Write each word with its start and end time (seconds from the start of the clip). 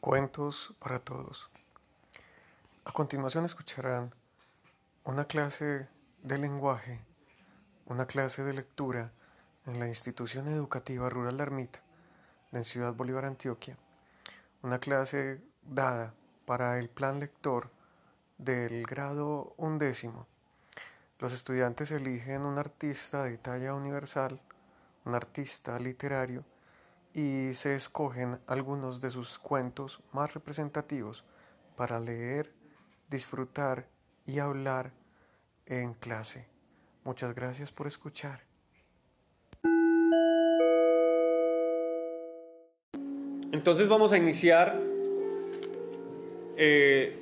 Cuentos 0.00 0.74
para 0.78 0.98
todos. 0.98 1.50
A 2.84 2.92
continuación 2.92 3.44
escucharán 3.44 4.14
una 5.04 5.26
clase 5.26 5.88
de 6.22 6.38
lenguaje, 6.38 7.04
una 7.84 8.06
clase 8.06 8.42
de 8.42 8.54
lectura 8.54 9.12
en 9.66 9.78
la 9.78 9.86
institución 9.86 10.48
educativa 10.48 11.10
rural 11.10 11.36
La 11.36 11.42
Ermita 11.42 11.82
de 12.52 12.64
Ciudad 12.64 12.94
Bolívar, 12.94 13.26
Antioquia, 13.26 13.76
una 14.62 14.78
clase 14.78 15.42
dada 15.62 16.14
para 16.46 16.78
el 16.78 16.88
plan 16.88 17.20
lector 17.20 17.70
del 18.38 18.86
grado 18.86 19.52
undécimo. 19.58 20.26
Los 21.18 21.34
estudiantes 21.34 21.90
eligen 21.90 22.46
un 22.46 22.56
artista 22.56 23.24
de 23.24 23.36
talla 23.36 23.74
universal, 23.74 24.40
un 25.04 25.14
artista 25.14 25.78
literario, 25.78 26.44
y 27.12 27.54
se 27.54 27.74
escogen 27.74 28.38
algunos 28.46 29.00
de 29.00 29.10
sus 29.10 29.38
cuentos 29.38 30.00
más 30.12 30.32
representativos 30.32 31.24
para 31.76 31.98
leer, 31.98 32.52
disfrutar 33.08 33.88
y 34.26 34.38
hablar 34.38 34.92
en 35.66 35.94
clase. 35.94 36.46
Muchas 37.04 37.34
gracias 37.34 37.72
por 37.72 37.86
escuchar. 37.86 38.42
Entonces 43.52 43.88
vamos 43.88 44.12
a 44.12 44.16
iniciar 44.16 44.80
eh, 46.56 47.18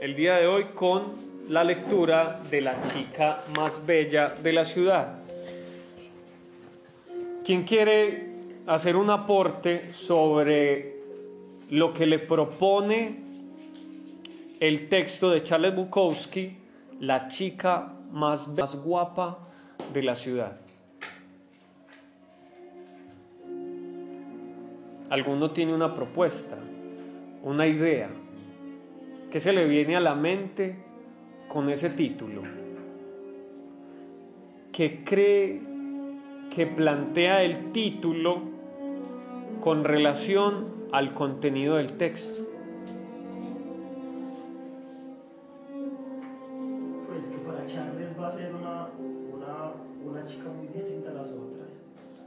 el 0.00 0.16
día 0.16 0.36
de 0.36 0.46
hoy 0.46 0.64
con 0.74 1.14
la 1.48 1.64
lectura 1.64 2.40
de 2.50 2.60
la 2.60 2.80
chica 2.84 3.42
más 3.54 3.84
bella 3.84 4.28
de 4.42 4.52
la 4.52 4.64
ciudad. 4.64 5.18
¿Quién 7.50 7.64
quiere 7.64 8.28
hacer 8.68 8.96
un 8.96 9.10
aporte 9.10 9.92
sobre 9.92 11.00
lo 11.68 11.92
que 11.92 12.06
le 12.06 12.20
propone 12.20 13.16
el 14.60 14.88
texto 14.88 15.32
de 15.32 15.42
Charles 15.42 15.74
Bukowski, 15.74 16.56
la 17.00 17.26
chica 17.26 17.92
más, 18.12 18.46
más 18.46 18.76
guapa 18.76 19.48
de 19.92 20.02
la 20.04 20.14
ciudad. 20.14 20.60
Alguno 25.08 25.50
tiene 25.50 25.74
una 25.74 25.92
propuesta, 25.92 26.56
una 27.42 27.66
idea. 27.66 28.10
¿Qué 29.28 29.40
se 29.40 29.52
le 29.52 29.66
viene 29.66 29.96
a 29.96 30.00
la 30.00 30.14
mente 30.14 30.76
con 31.48 31.68
ese 31.68 31.90
título? 31.90 32.42
¿Qué 34.70 35.02
cree 35.02 35.69
que 36.50 36.66
plantea 36.66 37.44
el 37.44 37.70
título 37.70 38.42
con 39.60 39.84
relación 39.84 40.66
al 40.92 41.14
contenido 41.14 41.76
del 41.76 41.92
texto. 41.92 42.40
Pues 47.08 47.26
que 47.28 47.36
para 47.38 47.64
Charles 47.66 48.18
va 48.18 48.26
a 48.26 48.30
ser 48.32 48.54
una, 48.54 48.88
una, 50.04 50.24
chica 50.24 50.48
muy 50.50 50.66
distinta 50.68 51.10
a 51.10 51.14
las 51.14 51.28
otras. 51.28 51.68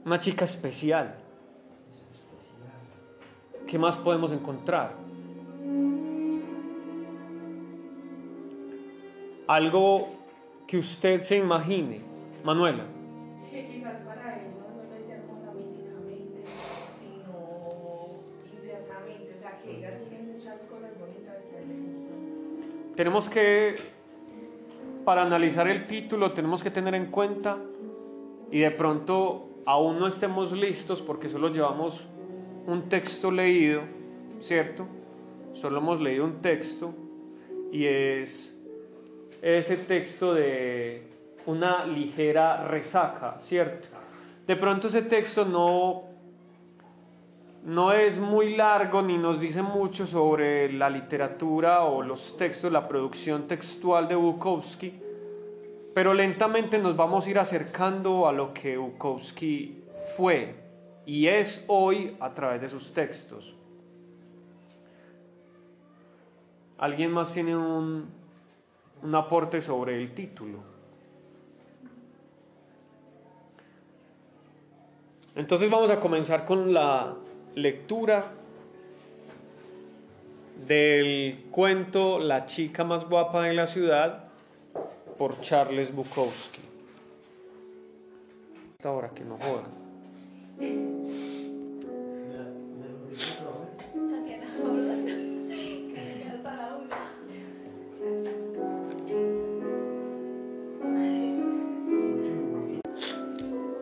Una 0.05 0.19
chica 0.19 0.45
especial. 0.45 1.15
¿Qué 3.67 3.77
más 3.77 3.97
podemos 3.97 4.31
encontrar? 4.31 4.93
Algo 9.47 10.07
que 10.65 10.77
usted 10.77 11.19
se 11.21 11.37
imagine. 11.37 12.01
Manuela. 12.43 12.85
Tenemos 22.95 23.29
que, 23.29 23.75
para 25.05 25.23
analizar 25.23 25.67
el 25.67 25.87
título, 25.87 26.31
tenemos 26.31 26.63
que 26.63 26.71
tener 26.71 26.95
en 26.95 27.07
cuenta 27.07 27.57
y 28.51 28.59
de 28.59 28.71
pronto 28.71 29.49
aún 29.65 29.99
no 29.99 30.07
estemos 30.07 30.51
listos 30.51 31.01
porque 31.01 31.29
solo 31.29 31.49
llevamos 31.49 32.07
un 32.67 32.89
texto 32.89 33.31
leído, 33.31 33.81
¿cierto? 34.39 34.87
Solo 35.53 35.79
hemos 35.79 35.99
leído 36.01 36.25
un 36.25 36.41
texto 36.41 36.93
y 37.71 37.85
es 37.85 38.55
ese 39.41 39.77
texto 39.77 40.33
de 40.33 41.03
una 41.45 41.85
ligera 41.85 42.65
resaca, 42.67 43.37
¿cierto? 43.39 43.87
De 44.47 44.55
pronto 44.55 44.87
ese 44.87 45.01
texto 45.01 45.45
no 45.45 46.12
no 47.65 47.93
es 47.93 48.19
muy 48.19 48.55
largo 48.55 49.01
ni 49.01 49.17
nos 49.17 49.39
dice 49.39 49.61
mucho 49.61 50.05
sobre 50.05 50.71
la 50.73 50.89
literatura 50.89 51.83
o 51.83 52.01
los 52.01 52.35
textos, 52.35 52.71
la 52.71 52.87
producción 52.87 53.47
textual 53.47 54.07
de 54.07 54.15
Bukowski, 54.15 54.93
pero 55.93 56.13
lentamente 56.13 56.77
nos 56.77 56.95
vamos 56.95 57.25
a 57.25 57.29
ir 57.29 57.39
acercando 57.39 58.27
a 58.27 58.33
lo 58.33 58.53
que 58.53 58.75
Bukowski 58.75 59.81
fue 60.17 60.55
y 61.05 61.27
es 61.27 61.63
hoy 61.67 62.17
a 62.19 62.33
través 62.33 62.61
de 62.61 62.69
sus 62.69 62.93
textos. 62.93 63.55
¿Alguien 66.77 67.11
más 67.11 67.33
tiene 67.33 67.55
un, 67.55 68.09
un 69.01 69.15
aporte 69.15 69.61
sobre 69.61 70.01
el 70.01 70.13
título? 70.13 70.59
Entonces 75.33 75.69
vamos 75.69 75.89
a 75.89 75.99
comenzar 75.99 76.45
con 76.45 76.73
la 76.73 77.15
lectura 77.55 78.31
del 80.67 81.45
cuento 81.51 82.19
La 82.19 82.45
chica 82.45 82.83
más 82.83 83.07
guapa 83.07 83.43
de 83.43 83.53
la 83.53 83.67
ciudad 83.67 84.25
por 85.17 85.39
Charles 85.41 85.93
Bukowski. 85.93 86.61
Ahora 88.83 89.09
que 89.09 89.23
no 89.23 89.37
jodan. 89.37 89.83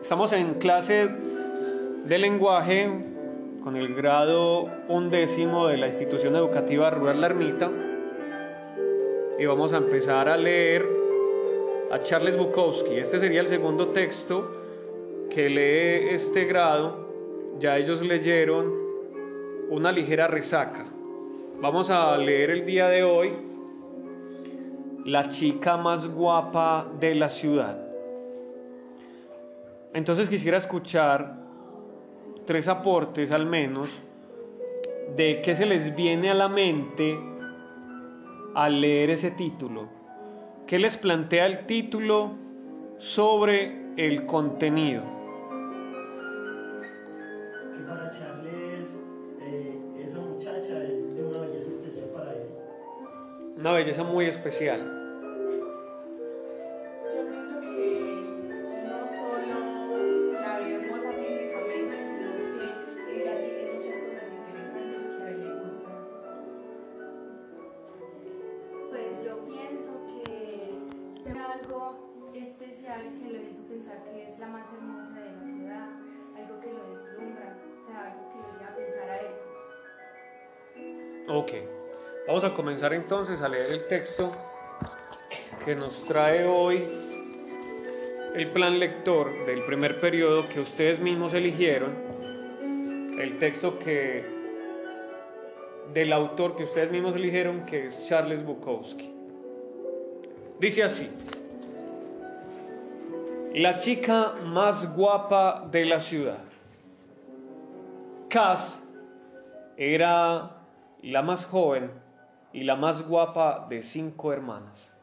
Estamos 0.00 0.32
en 0.32 0.54
clase 0.54 1.08
de 2.04 2.18
lenguaje 2.18 3.11
con 3.62 3.76
el 3.76 3.94
grado 3.94 4.68
undécimo 4.88 5.68
de 5.68 5.76
la 5.76 5.86
institución 5.86 6.34
educativa 6.34 6.90
rural 6.90 7.20
La 7.20 7.28
Ermita 7.28 7.70
y 9.38 9.46
vamos 9.46 9.72
a 9.72 9.76
empezar 9.76 10.28
a 10.28 10.36
leer 10.36 10.86
a 11.90 12.00
Charles 12.00 12.36
Bukowski. 12.36 12.94
Este 12.94 13.18
sería 13.18 13.40
el 13.40 13.48
segundo 13.48 13.88
texto 13.88 14.50
que 15.30 15.48
lee 15.48 16.14
este 16.14 16.44
grado. 16.44 17.08
Ya 17.58 17.76
ellos 17.76 18.00
leyeron 18.02 18.72
una 19.70 19.92
ligera 19.92 20.26
resaca. 20.26 20.86
Vamos 21.60 21.90
a 21.90 22.16
leer 22.18 22.50
el 22.50 22.64
día 22.64 22.88
de 22.88 23.04
hoy 23.04 23.32
La 25.04 25.28
chica 25.28 25.76
más 25.76 26.08
guapa 26.08 26.88
de 26.98 27.14
la 27.14 27.28
ciudad. 27.28 27.78
Entonces 29.92 30.28
quisiera 30.28 30.58
escuchar 30.58 31.41
tres 32.44 32.68
aportes 32.68 33.32
al 33.32 33.46
menos 33.46 33.90
de 35.16 35.42
qué 35.42 35.54
se 35.54 35.66
les 35.66 35.94
viene 35.94 36.30
a 36.30 36.34
la 36.34 36.48
mente 36.48 37.18
al 38.54 38.80
leer 38.80 39.10
ese 39.10 39.30
título. 39.30 39.88
¿Qué 40.66 40.78
les 40.78 40.96
plantea 40.96 41.46
el 41.46 41.66
título 41.66 42.32
sobre 42.98 43.94
el 43.96 44.26
contenido? 44.26 45.02
Que 47.74 47.82
para 47.86 48.08
Charles 48.10 49.02
eh, 49.40 49.78
esa 50.04 50.20
muchacha 50.20 50.82
es 50.84 51.14
de 51.14 51.24
una 51.24 51.40
belleza 51.40 51.68
especial 51.68 52.06
para 52.14 52.32
él. 52.32 52.46
Una 53.58 53.72
belleza 53.72 54.04
muy 54.04 54.26
especial. 54.26 55.01
Ok, 81.28 81.52
vamos 82.26 82.44
a 82.44 82.54
comenzar 82.54 82.92
entonces 82.92 83.40
a 83.40 83.48
leer 83.48 83.70
el 83.72 83.86
texto 83.86 84.32
que 85.64 85.74
nos 85.74 86.04
trae 86.04 86.44
hoy 86.44 86.84
el 88.34 88.50
plan 88.52 88.78
lector 88.78 89.46
del 89.46 89.64
primer 89.64 90.00
periodo 90.00 90.48
que 90.48 90.60
ustedes 90.60 91.00
mismos 91.00 91.34
eligieron 91.34 92.12
el 93.18 93.38
texto 93.38 93.78
que 93.78 94.24
del 95.92 96.12
autor 96.12 96.56
que 96.56 96.64
ustedes 96.64 96.90
mismos 96.90 97.14
eligieron, 97.14 97.66
que 97.66 97.86
es 97.86 98.08
Charles 98.08 98.44
Bukowski. 98.44 99.12
Dice 100.58 100.82
así, 100.82 101.10
la 103.54 103.76
chica 103.76 104.32
más 104.44 104.96
guapa 104.96 105.68
de 105.70 105.84
la 105.84 106.00
ciudad. 106.00 106.42
Cass 108.28 108.82
era 109.76 110.56
la 111.02 111.22
más 111.22 111.44
joven 111.44 111.90
y 112.54 112.64
la 112.64 112.76
más 112.76 113.06
guapa 113.06 113.66
de 113.68 113.82
cinco 113.82 114.32
hermanas. 114.32 114.94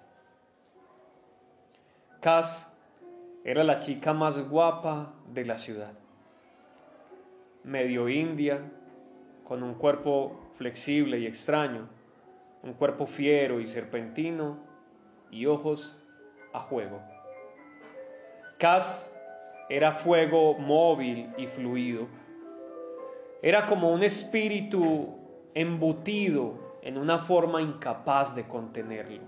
Cass 2.22 2.74
era 3.44 3.63
la 3.63 3.78
chica 3.80 4.13
más 4.13 4.40
guapa 4.50 5.13
de 5.31 5.45
la 5.45 5.60
ciudad. 5.60 5.94
Medio 7.63 8.10
india, 8.10 8.62
con 9.44 9.62
un 9.62 9.75
cuerpo 9.75 10.54
flexible 10.56 11.19
y 11.19 11.28
extraño, 11.28 11.88
un 12.63 12.74
cuerpo 12.74 13.06
fiero 13.06 13.60
y 13.60 13.68
serpentino 13.68 14.57
y 15.30 15.45
ojos 15.45 15.95
a 16.52 16.62
juego. 16.62 17.19
Cass 18.60 19.10
era 19.70 19.94
fuego 19.94 20.56
móvil 20.56 21.32
y 21.38 21.48
fluido. 21.48 22.10
Era 23.42 23.66
como 23.66 23.94
un 23.94 24.04
espíritu 24.04 25.16
embutido 25.54 26.78
en 26.82 26.98
una 26.98 27.20
forma 27.20 27.62
incapaz 27.62 28.36
de 28.36 28.50
contenerlo. 28.50 29.22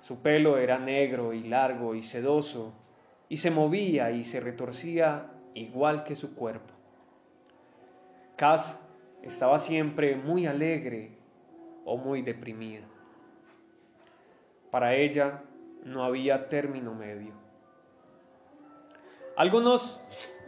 Su 0.00 0.22
pelo 0.22 0.56
era 0.56 0.78
negro 0.78 1.34
y 1.34 1.42
largo 1.42 1.94
y 1.94 2.02
sedoso, 2.02 2.72
y 3.28 3.36
se 3.36 3.50
movía 3.50 4.10
y 4.10 4.24
se 4.24 4.40
retorcía 4.40 5.26
igual 5.52 6.02
que 6.04 6.14
su 6.14 6.34
cuerpo. 6.34 6.72
Cass 8.36 8.80
estaba 9.20 9.58
siempre 9.58 10.16
muy 10.16 10.46
alegre 10.46 11.18
o 11.84 11.98
muy 11.98 12.22
deprimida. 12.22 12.86
Para 14.70 14.94
ella 14.94 15.42
no 15.84 16.04
había 16.04 16.48
término 16.48 16.94
medio. 16.94 17.45
Algunos 19.36 20.00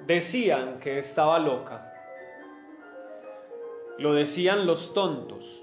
decían 0.07 0.81
que 0.81 0.99
estaba 0.99 1.39
loca. 1.39 1.93
Lo 3.99 4.15
decían 4.15 4.67
los 4.67 4.95
tontos. 4.95 5.63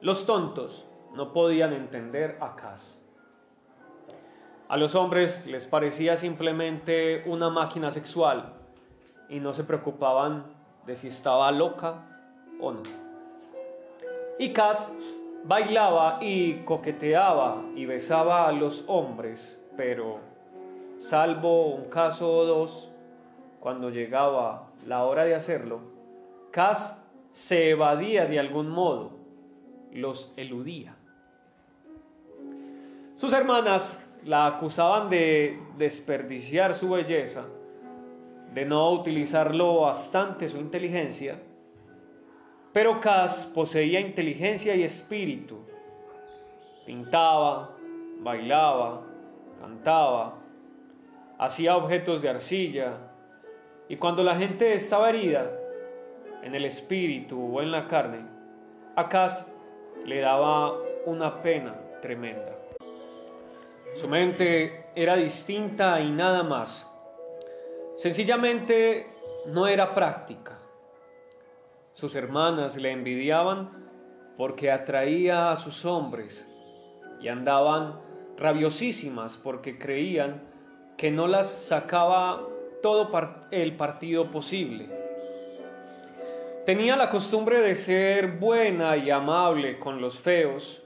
Los 0.00 0.24
tontos 0.24 0.88
no 1.14 1.32
podían 1.32 1.72
entender 1.72 2.38
a 2.40 2.54
Cass. 2.54 3.02
A 4.68 4.76
los 4.76 4.94
hombres 4.94 5.44
les 5.46 5.66
parecía 5.66 6.16
simplemente 6.16 7.24
una 7.26 7.50
máquina 7.50 7.90
sexual 7.90 8.52
y 9.28 9.40
no 9.40 9.52
se 9.52 9.64
preocupaban 9.64 10.44
de 10.86 10.94
si 10.94 11.08
estaba 11.08 11.50
loca 11.50 12.04
o 12.60 12.70
no. 12.70 12.82
Y 14.38 14.52
Cass 14.52 14.94
bailaba 15.42 16.18
y 16.20 16.62
coqueteaba 16.64 17.60
y 17.74 17.86
besaba 17.86 18.46
a 18.46 18.52
los 18.52 18.84
hombres, 18.86 19.58
pero 19.76 20.27
salvo 20.98 21.74
un 21.74 21.88
caso 21.88 22.30
o 22.30 22.44
dos, 22.44 22.90
cuando 23.60 23.90
llegaba 23.90 24.70
la 24.86 25.04
hora 25.04 25.24
de 25.24 25.34
hacerlo, 25.34 25.80
Cass 26.50 27.02
se 27.32 27.70
evadía 27.70 28.26
de 28.26 28.38
algún 28.38 28.68
modo, 28.68 29.12
los 29.92 30.32
eludía. 30.36 30.96
Sus 33.16 33.32
hermanas 33.32 34.04
la 34.24 34.46
acusaban 34.46 35.10
de 35.10 35.58
desperdiciar 35.76 36.74
su 36.74 36.90
belleza, 36.90 37.44
de 38.54 38.64
no 38.64 38.90
utilizar 38.92 39.54
lo 39.54 39.80
bastante 39.80 40.48
su 40.48 40.58
inteligencia, 40.58 41.40
pero 42.72 43.00
Cass 43.00 43.50
poseía 43.54 44.00
inteligencia 44.00 44.74
y 44.74 44.82
espíritu. 44.82 45.58
Pintaba, 46.86 47.76
bailaba, 48.20 49.02
cantaba, 49.60 50.34
hacía 51.38 51.76
objetos 51.76 52.20
de 52.20 52.28
arcilla, 52.28 52.98
y 53.88 53.96
cuando 53.96 54.22
la 54.22 54.36
gente 54.36 54.74
estaba 54.74 55.08
herida, 55.08 55.50
en 56.42 56.54
el 56.54 56.64
espíritu 56.64 57.56
o 57.56 57.62
en 57.62 57.70
la 57.70 57.86
carne, 57.86 58.20
a 58.96 59.08
Cass 59.08 59.46
le 60.04 60.20
daba 60.20 60.74
una 61.06 61.42
pena 61.42 61.74
tremenda. 62.00 62.56
Su 63.94 64.08
mente 64.08 64.86
era 64.94 65.16
distinta 65.16 66.00
y 66.00 66.10
nada 66.10 66.42
más. 66.42 66.90
Sencillamente 67.96 69.06
no 69.46 69.66
era 69.66 69.94
práctica. 69.94 70.58
Sus 71.94 72.14
hermanas 72.14 72.76
le 72.76 72.92
envidiaban 72.92 73.88
porque 74.36 74.70
atraía 74.70 75.50
a 75.50 75.56
sus 75.56 75.84
hombres 75.84 76.46
y 77.20 77.28
andaban 77.28 78.00
rabiosísimas 78.36 79.36
porque 79.36 79.78
creían 79.78 80.42
que 80.98 81.12
no 81.12 81.28
las 81.28 81.48
sacaba 81.48 82.42
todo 82.82 83.08
el 83.52 83.76
partido 83.76 84.32
posible. 84.32 84.88
Tenía 86.66 86.96
la 86.96 87.08
costumbre 87.08 87.62
de 87.62 87.76
ser 87.76 88.32
buena 88.32 88.96
y 88.96 89.08
amable 89.08 89.78
con 89.78 90.00
los 90.00 90.18
feos. 90.18 90.82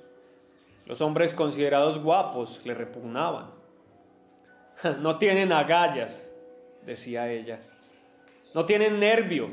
Los 0.85 1.01
hombres 1.01 1.33
considerados 1.33 1.99
guapos 1.99 2.61
le 2.65 2.75
repugnaban. 2.75 3.51
No 5.01 5.17
tienen 5.17 5.51
agallas, 5.53 6.29
decía 6.85 7.31
ella. 7.31 7.61
No 8.53 8.67
tienen 8.67 9.01
nervio. 9.01 9.51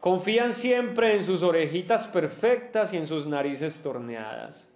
Confían 0.00 0.54
siempre 0.54 1.14
en 1.14 1.24
sus 1.24 1.42
orejitas 1.42 2.06
perfectas 2.06 2.92
y 2.94 2.96
en 2.96 3.06
sus 3.06 3.26
narices 3.26 3.82
torneadas. 3.82 4.68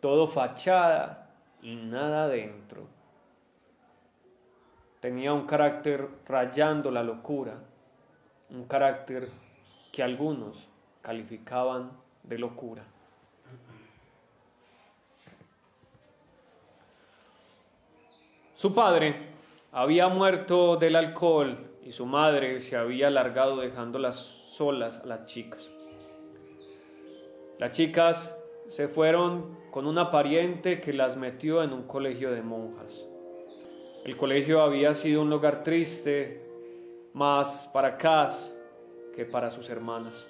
Todo 0.00 0.26
fachada 0.26 1.30
y 1.60 1.76
nada 1.76 2.26
dentro 2.26 3.01
tenía 5.02 5.32
un 5.32 5.46
carácter 5.46 6.08
rayando 6.26 6.92
la 6.92 7.02
locura, 7.02 7.58
un 8.50 8.66
carácter 8.68 9.30
que 9.90 10.00
algunos 10.00 10.68
calificaban 11.02 11.90
de 12.22 12.38
locura. 12.38 12.84
Su 18.54 18.72
padre 18.72 19.16
había 19.72 20.06
muerto 20.06 20.76
del 20.76 20.94
alcohol 20.94 21.58
y 21.84 21.90
su 21.90 22.06
madre 22.06 22.60
se 22.60 22.76
había 22.76 23.10
largado 23.10 23.56
dejándolas 23.56 24.14
solas 24.16 24.98
a 24.98 25.06
las 25.06 25.26
chicas. 25.26 25.68
Las 27.58 27.72
chicas 27.72 28.36
se 28.68 28.86
fueron 28.86 29.58
con 29.72 29.88
una 29.88 30.12
pariente 30.12 30.80
que 30.80 30.92
las 30.92 31.16
metió 31.16 31.64
en 31.64 31.72
un 31.72 31.88
colegio 31.88 32.30
de 32.30 32.42
monjas. 32.42 33.11
El 34.04 34.16
colegio 34.16 34.62
había 34.62 34.94
sido 34.94 35.22
un 35.22 35.30
lugar 35.30 35.62
triste, 35.62 36.42
más 37.12 37.70
para 37.72 37.96
Cass 37.96 38.52
que 39.14 39.24
para 39.24 39.48
sus 39.48 39.70
hermanas. 39.70 40.26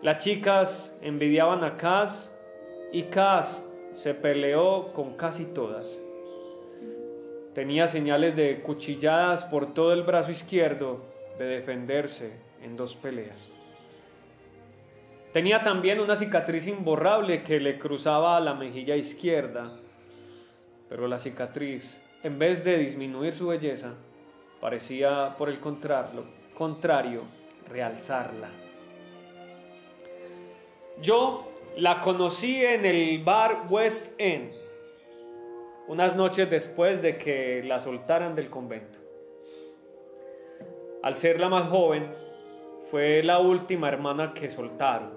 Las 0.00 0.24
chicas 0.24 0.96
envidiaban 1.02 1.62
a 1.64 1.76
Cass 1.76 2.34
y 2.92 3.02
Cass 3.04 3.62
se 3.92 4.14
peleó 4.14 4.90
con 4.94 5.16
casi 5.16 5.44
todas. 5.44 6.00
Tenía 7.52 7.88
señales 7.88 8.34
de 8.36 8.62
cuchilladas 8.62 9.44
por 9.44 9.74
todo 9.74 9.92
el 9.92 10.02
brazo 10.02 10.30
izquierdo 10.30 11.02
de 11.38 11.44
defenderse 11.44 12.32
en 12.62 12.74
dos 12.74 12.96
peleas. 12.96 13.50
Tenía 15.34 15.62
también 15.62 16.00
una 16.00 16.16
cicatriz 16.16 16.66
imborrable 16.66 17.42
que 17.42 17.60
le 17.60 17.78
cruzaba 17.78 18.40
la 18.40 18.54
mejilla 18.54 18.96
izquierda, 18.96 19.78
pero 20.88 21.06
la 21.06 21.18
cicatriz 21.18 22.00
en 22.22 22.38
vez 22.38 22.64
de 22.64 22.78
disminuir 22.78 23.34
su 23.34 23.48
belleza, 23.48 23.94
parecía 24.60 25.34
por 25.38 25.48
el 25.48 25.60
contrario, 25.60 26.24
contrario 26.54 27.22
realzarla. 27.68 28.50
Yo 31.00 31.50
la 31.76 32.00
conocí 32.00 32.62
en 32.62 32.84
el 32.84 33.24
bar 33.24 33.62
West 33.70 34.14
End, 34.18 34.50
unas 35.88 36.14
noches 36.14 36.50
después 36.50 37.00
de 37.00 37.16
que 37.16 37.62
la 37.64 37.80
soltaran 37.80 38.34
del 38.34 38.50
convento. 38.50 38.98
Al 41.02 41.14
ser 41.14 41.40
la 41.40 41.48
más 41.48 41.68
joven, 41.68 42.12
fue 42.90 43.22
la 43.22 43.38
última 43.38 43.88
hermana 43.88 44.34
que 44.34 44.50
soltaron. 44.50 45.10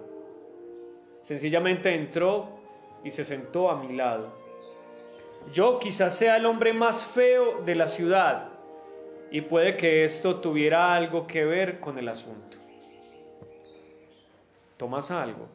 Sencillamente 1.24 1.94
entró 1.94 2.48
y 3.04 3.12
se 3.12 3.26
sentó 3.26 3.70
a 3.70 3.82
mi 3.82 3.96
lado. 3.96 4.43
Yo 5.52 5.80
quizás 5.80 6.16
sea 6.16 6.38
el 6.38 6.46
hombre 6.46 6.74
más 6.74 7.04
feo 7.04 7.62
de 7.62 7.76
la 7.76 7.88
ciudad 7.88 8.50
y 9.30 9.42
puede 9.42 9.78
que 9.78 10.04
esto 10.04 10.40
tuviera 10.40 10.96
algo 10.96 11.28
que 11.28 11.44
ver 11.44 11.80
con 11.80 11.98
el 11.98 12.08
asunto. 12.08 12.58
¿Tomas 14.78 15.12
algo? 15.12 15.48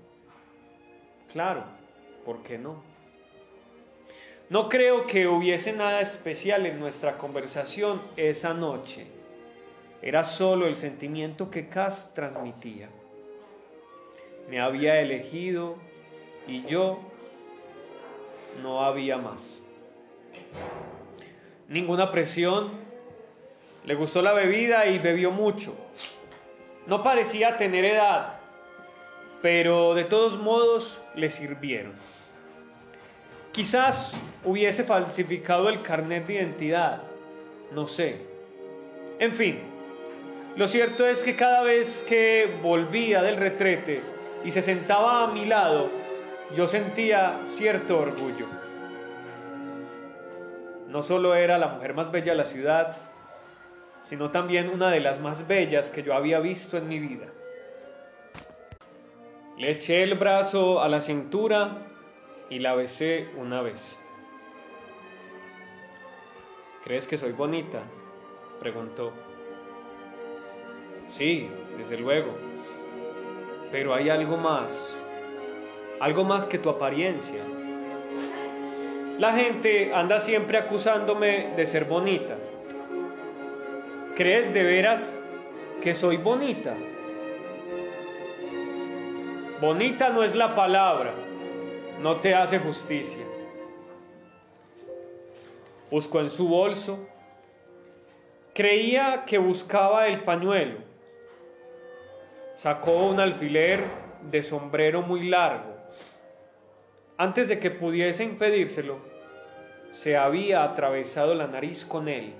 Claro, 1.32 1.64
¿por 2.24 2.42
qué 2.42 2.58
no? 2.58 2.82
No 4.50 4.68
creo 4.68 5.06
que 5.06 5.26
hubiese 5.26 5.72
nada 5.72 6.00
especial 6.00 6.64
en 6.66 6.80
nuestra 6.80 7.18
conversación 7.18 8.00
esa 8.16 8.54
noche. 8.54 9.06
Era 10.00 10.24
solo 10.24 10.66
el 10.66 10.76
sentimiento 10.76 11.50
que 11.50 11.68
Cass 11.68 12.12
transmitía. 12.14 12.88
Me 14.48 14.60
había 14.60 15.00
elegido 15.00 15.76
y 16.46 16.64
yo 16.64 16.98
no 18.62 18.82
había 18.82 19.18
más. 19.18 19.60
Ninguna 21.68 22.10
presión. 22.10 22.70
Le 23.84 23.94
gustó 23.94 24.22
la 24.22 24.32
bebida 24.32 24.86
y 24.86 24.98
bebió 24.98 25.30
mucho. 25.30 25.74
No 26.86 27.02
parecía 27.02 27.56
tener 27.56 27.84
edad, 27.84 28.38
pero 29.42 29.94
de 29.94 30.04
todos 30.04 30.38
modos 30.38 31.00
le 31.14 31.30
sirvieron. 31.30 31.92
Quizás 33.52 34.16
hubiese 34.44 34.84
falsificado 34.84 35.68
el 35.68 35.80
carnet 35.82 36.26
de 36.26 36.34
identidad, 36.34 37.02
no 37.72 37.88
sé. 37.88 38.22
En 39.18 39.34
fin, 39.34 39.58
lo 40.56 40.68
cierto 40.68 41.06
es 41.06 41.22
que 41.22 41.36
cada 41.36 41.62
vez 41.62 42.04
que 42.08 42.58
volvía 42.62 43.22
del 43.22 43.36
retrete 43.36 44.02
y 44.44 44.50
se 44.50 44.62
sentaba 44.62 45.24
a 45.24 45.26
mi 45.28 45.44
lado, 45.44 45.90
yo 46.54 46.66
sentía 46.66 47.40
cierto 47.46 47.98
orgullo. 47.98 48.57
No 50.88 51.02
solo 51.02 51.34
era 51.34 51.58
la 51.58 51.68
mujer 51.68 51.92
más 51.92 52.10
bella 52.10 52.32
de 52.32 52.38
la 52.38 52.44
ciudad, 52.44 52.96
sino 54.00 54.30
también 54.30 54.70
una 54.70 54.90
de 54.90 55.00
las 55.00 55.20
más 55.20 55.46
bellas 55.46 55.90
que 55.90 56.02
yo 56.02 56.14
había 56.14 56.40
visto 56.40 56.78
en 56.78 56.88
mi 56.88 56.98
vida. 56.98 57.26
Le 59.58 59.70
eché 59.70 60.02
el 60.02 60.14
brazo 60.14 60.80
a 60.80 60.88
la 60.88 61.02
cintura 61.02 61.88
y 62.48 62.60
la 62.60 62.74
besé 62.74 63.28
una 63.36 63.60
vez. 63.60 63.98
¿Crees 66.84 67.06
que 67.06 67.18
soy 67.18 67.32
bonita? 67.32 67.80
preguntó. 68.58 69.12
Sí, 71.06 71.50
desde 71.76 71.98
luego. 71.98 72.34
Pero 73.70 73.94
hay 73.94 74.08
algo 74.08 74.38
más. 74.38 74.96
Algo 76.00 76.24
más 76.24 76.46
que 76.46 76.58
tu 76.58 76.70
apariencia. 76.70 77.42
La 79.18 79.32
gente 79.32 79.92
anda 79.92 80.20
siempre 80.20 80.58
acusándome 80.58 81.52
de 81.56 81.66
ser 81.66 81.86
bonita. 81.86 82.36
¿Crees 84.14 84.54
de 84.54 84.62
veras 84.62 85.12
que 85.82 85.96
soy 85.96 86.18
bonita? 86.18 86.76
Bonita 89.60 90.10
no 90.10 90.22
es 90.22 90.36
la 90.36 90.54
palabra, 90.54 91.14
no 92.00 92.18
te 92.18 92.32
hace 92.32 92.60
justicia. 92.60 93.24
Buscó 95.90 96.20
en 96.20 96.30
su 96.30 96.46
bolso. 96.46 97.00
Creía 98.54 99.24
que 99.26 99.38
buscaba 99.38 100.06
el 100.06 100.20
pañuelo. 100.20 100.78
Sacó 102.54 103.06
un 103.06 103.18
alfiler 103.18 103.82
de 104.30 104.44
sombrero 104.44 105.02
muy 105.02 105.28
largo. 105.28 105.76
Antes 107.16 107.48
de 107.48 107.58
que 107.58 107.72
pudiese 107.72 108.22
impedírselo, 108.22 109.07
se 109.92 110.16
había 110.16 110.64
atravesado 110.64 111.34
la 111.34 111.46
nariz 111.46 111.84
con 111.84 112.08
él, 112.08 112.34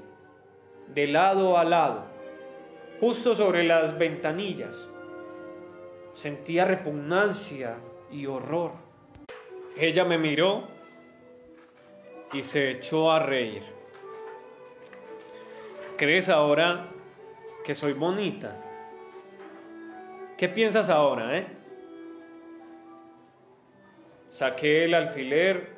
de 0.89 1.07
lado 1.07 1.59
a 1.59 1.65
lado, 1.65 2.07
justo 3.01 3.35
sobre 3.35 3.65
las 3.65 3.99
ventanillas. 3.99 4.87
Sentía 6.15 6.65
repugnancia 6.65 7.77
y 8.11 8.27
horror. 8.27 8.73
Ella 9.77 10.05
me 10.05 10.19
miró 10.19 10.65
y 12.33 12.43
se 12.43 12.71
echó 12.71 13.11
a 13.13 13.21
reír. 13.21 13.63
¿Crees 15.97 16.29
ahora 16.29 16.87
que 17.65 17.75
soy 17.75 17.93
bonita? 17.93 18.57
¿Qué 20.37 20.49
piensas 20.49 20.89
ahora, 20.89 21.37
eh? 21.37 21.47
Saqué 24.31 24.85
el 24.85 24.95
alfiler 24.95 25.78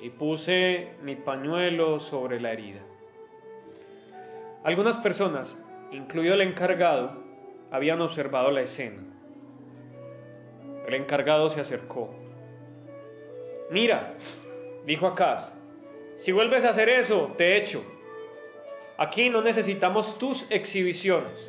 y 0.00 0.10
puse 0.10 0.90
mi 1.02 1.16
pañuelo 1.16 2.00
sobre 2.00 2.40
la 2.40 2.52
herida. 2.52 2.80
Algunas 4.64 4.96
personas, 4.98 5.56
incluido 5.92 6.34
el 6.34 6.40
encargado, 6.40 7.22
habían 7.70 8.00
observado 8.00 8.50
la 8.50 8.62
escena. 8.62 9.02
El 10.86 10.94
encargado 10.94 11.48
se 11.48 11.60
acercó. 11.60 12.14
Mira, 13.70 14.14
dijo 14.86 15.06
Acaz, 15.06 15.54
si 16.16 16.32
vuelves 16.32 16.64
a 16.64 16.70
hacer 16.70 16.88
eso, 16.88 17.34
te 17.36 17.56
echo. 17.56 17.84
Aquí 18.96 19.28
no 19.28 19.42
necesitamos 19.42 20.18
tus 20.18 20.50
exhibiciones. 20.50 21.48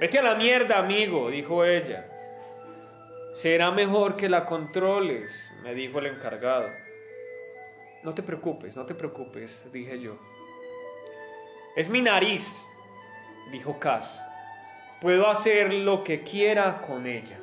Vete 0.00 0.18
a 0.18 0.22
la 0.22 0.34
mierda, 0.34 0.78
amigo, 0.78 1.30
dijo 1.30 1.64
ella. 1.64 2.06
Será 3.34 3.70
mejor 3.70 4.16
que 4.16 4.28
la 4.28 4.44
controles, 4.44 5.50
me 5.62 5.74
dijo 5.74 5.98
el 5.98 6.06
encargado. 6.06 6.68
No 8.04 8.12
te 8.12 8.22
preocupes, 8.22 8.76
no 8.76 8.84
te 8.84 8.94
preocupes, 8.94 9.66
dije 9.72 9.98
yo. 9.98 10.18
Es 11.74 11.88
mi 11.88 12.02
nariz, 12.02 12.62
dijo 13.50 13.80
Cass. 13.80 14.22
Puedo 15.00 15.26
hacer 15.26 15.72
lo 15.72 16.04
que 16.04 16.20
quiera 16.20 16.82
con 16.82 17.06
ella. 17.06 17.40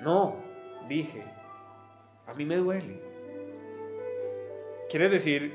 No, 0.00 0.36
dije, 0.88 1.22
a 2.26 2.32
mí 2.32 2.46
me 2.46 2.56
duele. 2.56 2.98
¿Quiere 4.88 5.10
decir 5.10 5.54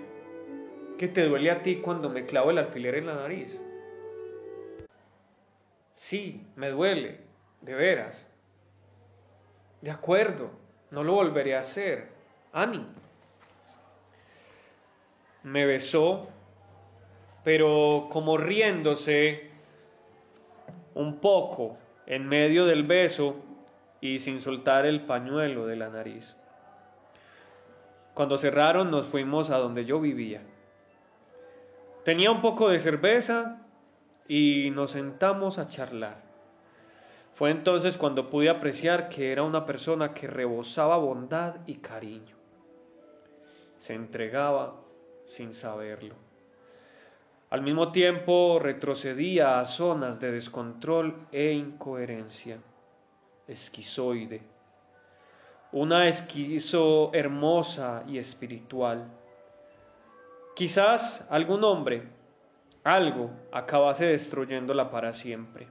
que 1.00 1.08
te 1.08 1.24
duele 1.24 1.50
a 1.50 1.64
ti 1.64 1.78
cuando 1.78 2.10
me 2.10 2.26
clavo 2.26 2.52
el 2.52 2.60
alfiler 2.60 2.96
en 2.96 3.08
la 3.08 3.16
nariz? 3.16 3.60
Sí, 5.96 6.46
me 6.56 6.70
duele, 6.70 7.22
de 7.62 7.74
veras. 7.74 8.28
De 9.82 9.90
acuerdo, 9.90 10.52
no 10.92 11.04
lo 11.04 11.14
volveré 11.14 11.56
a 11.56 11.62
hacer. 11.62 12.10
Ani. 12.54 12.86
Me 15.46 15.64
besó, 15.68 16.28
pero 17.44 18.08
como 18.12 18.36
riéndose 18.36 19.52
un 20.96 21.20
poco 21.20 21.78
en 22.08 22.28
medio 22.28 22.66
del 22.66 22.82
beso 22.82 23.36
y 24.02 24.18
sin 24.18 24.42
soltar 24.42 24.88
el 24.88 25.02
pañuelo 25.02 25.68
de 25.68 25.76
la 25.76 25.90
nariz. 25.90 26.36
Cuando 28.16 28.40
cerraron 28.40 28.90
nos 28.90 29.06
fuimos 29.06 29.52
a 29.52 29.58
donde 29.60 29.86
yo 29.86 30.00
vivía. 30.00 30.42
Tenía 32.04 32.32
un 32.32 32.42
poco 32.42 32.70
de 32.70 32.80
cerveza 32.80 33.62
y 34.28 34.72
nos 34.72 34.92
sentamos 34.92 35.60
a 35.60 35.68
charlar. 35.68 36.24
Fue 37.36 37.52
entonces 37.52 37.98
cuando 37.98 38.32
pude 38.32 38.50
apreciar 38.50 39.10
que 39.10 39.32
era 39.32 39.44
una 39.44 39.68
persona 39.68 40.16
que 40.16 40.26
rebosaba 40.26 40.98
bondad 40.98 41.58
y 41.68 41.76
cariño. 41.76 42.36
Se 43.78 43.94
entregaba 43.94 44.85
sin 45.26 45.54
saberlo. 45.54 46.16
Al 47.50 47.62
mismo 47.62 47.92
tiempo 47.92 48.60
retrocedía 48.60 49.60
a 49.60 49.66
zonas 49.66 50.20
de 50.20 50.32
descontrol 50.32 51.28
e 51.32 51.54
incoherencia, 51.54 52.58
esquizoide, 53.48 54.42
una 55.72 56.08
esquizo 56.08 57.12
hermosa 57.14 58.04
y 58.08 58.18
espiritual. 58.18 59.06
Quizás 60.56 61.28
algún 61.30 61.64
hombre, 61.64 62.04
algo, 62.84 63.30
acabase 63.52 64.06
destruyéndola 64.06 64.90
para 64.90 65.14
siempre. 65.14 65.68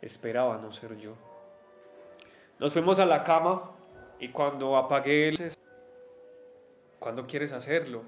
Esperaba 0.00 0.58
no 0.58 0.72
ser 0.72 0.96
yo. 0.96 1.14
Nos 2.58 2.72
fuimos 2.72 2.98
a 2.98 3.06
la 3.06 3.22
cama 3.24 3.70
y 4.18 4.28
cuando 4.28 4.76
apagué 4.76 5.28
el... 5.28 5.52
¿Cuándo 7.04 7.26
quieres 7.26 7.52
hacerlo? 7.52 8.02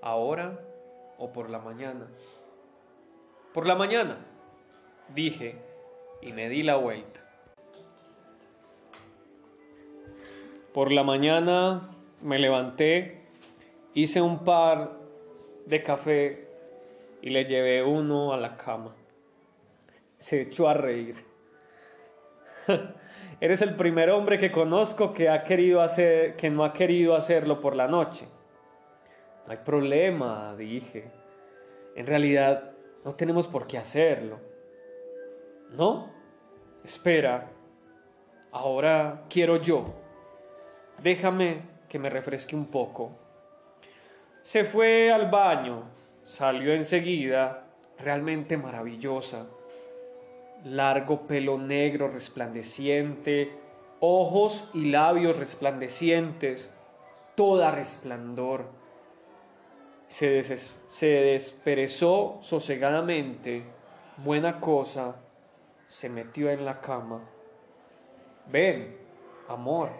¿Ahora 0.00 0.58
o 1.18 1.34
por 1.34 1.50
la 1.50 1.58
mañana? 1.58 2.06
Por 3.52 3.66
la 3.66 3.74
mañana, 3.74 4.16
dije 5.14 5.60
y 6.22 6.32
me 6.32 6.48
di 6.48 6.62
la 6.62 6.76
vuelta. 6.76 7.20
Por 10.72 10.92
la 10.92 11.02
mañana 11.02 11.88
me 12.22 12.38
levanté, 12.38 13.20
hice 13.92 14.22
un 14.22 14.44
par 14.44 14.92
de 15.66 15.82
café 15.82 16.48
y 17.20 17.28
le 17.28 17.44
llevé 17.44 17.82
uno 17.82 18.32
a 18.32 18.38
la 18.38 18.56
cama. 18.56 18.94
Se 20.16 20.40
echó 20.40 20.70
a 20.70 20.72
reír. 20.72 21.16
Eres 23.38 23.60
el 23.60 23.74
primer 23.74 24.10
hombre 24.10 24.38
que 24.38 24.50
conozco 24.50 25.12
que 25.12 25.28
ha 25.28 25.44
querido 25.44 25.82
hacer 25.82 26.36
que 26.36 26.48
no 26.48 26.64
ha 26.64 26.72
querido 26.72 27.14
hacerlo 27.14 27.60
por 27.60 27.76
la 27.76 27.86
noche. 27.86 28.26
No 29.46 29.52
hay 29.52 29.58
problema, 29.58 30.54
dije. 30.56 31.10
En 31.94 32.06
realidad 32.06 32.72
no 33.04 33.14
tenemos 33.14 33.46
por 33.46 33.66
qué 33.66 33.76
hacerlo. 33.76 34.40
¿No? 35.72 36.10
Espera. 36.82 37.50
Ahora 38.52 39.24
quiero 39.28 39.58
yo. 39.58 39.94
Déjame 41.02 41.60
que 41.88 41.98
me 41.98 42.08
refresque 42.08 42.56
un 42.56 42.66
poco. 42.66 43.12
Se 44.42 44.64
fue 44.64 45.12
al 45.12 45.30
baño, 45.30 45.90
salió 46.24 46.72
enseguida, 46.72 47.64
realmente 47.98 48.56
maravillosa. 48.56 49.46
Largo 50.64 51.26
pelo 51.26 51.58
negro 51.58 52.08
resplandeciente, 52.08 53.52
ojos 54.00 54.70
y 54.74 54.86
labios 54.86 55.38
resplandecientes, 55.38 56.68
toda 57.34 57.70
resplandor. 57.70 58.64
Se, 60.08 60.42
desperezó 61.00 62.38
sosegadamente, 62.40 63.64
buena 64.18 64.60
cosa, 64.60 65.16
se 65.86 66.08
metió 66.08 66.50
en 66.50 66.64
la 66.64 66.80
cama. 66.80 67.20
Ven, 68.50 68.96
amor. 69.48 69.90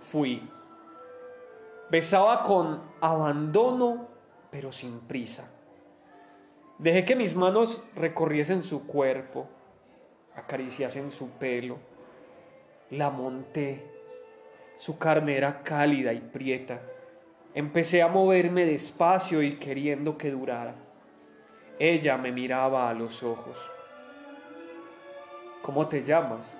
Fui. 0.00 0.48
Besaba 1.90 2.42
con 2.42 2.82
abandono, 3.00 4.08
pero 4.50 4.72
sin 4.72 5.00
prisa. 5.00 5.50
Dejé 6.78 7.04
que 7.04 7.16
mis 7.16 7.34
manos 7.34 7.82
recorriesen 7.94 8.62
su 8.62 8.86
cuerpo, 8.86 9.48
acariciasen 10.34 11.10
su 11.10 11.30
pelo. 11.30 11.78
La 12.90 13.10
monté. 13.10 13.82
Su 14.76 14.98
carne 14.98 15.36
era 15.36 15.62
cálida 15.62 16.12
y 16.12 16.20
prieta. 16.20 16.80
Empecé 17.54 18.02
a 18.02 18.08
moverme 18.08 18.66
despacio 18.66 19.42
y 19.42 19.56
queriendo 19.56 20.18
que 20.18 20.30
durara. 20.30 20.74
Ella 21.78 22.18
me 22.18 22.30
miraba 22.30 22.90
a 22.90 22.94
los 22.94 23.22
ojos. 23.22 23.58
¿Cómo 25.62 25.88
te 25.88 26.04
llamas? 26.04 26.56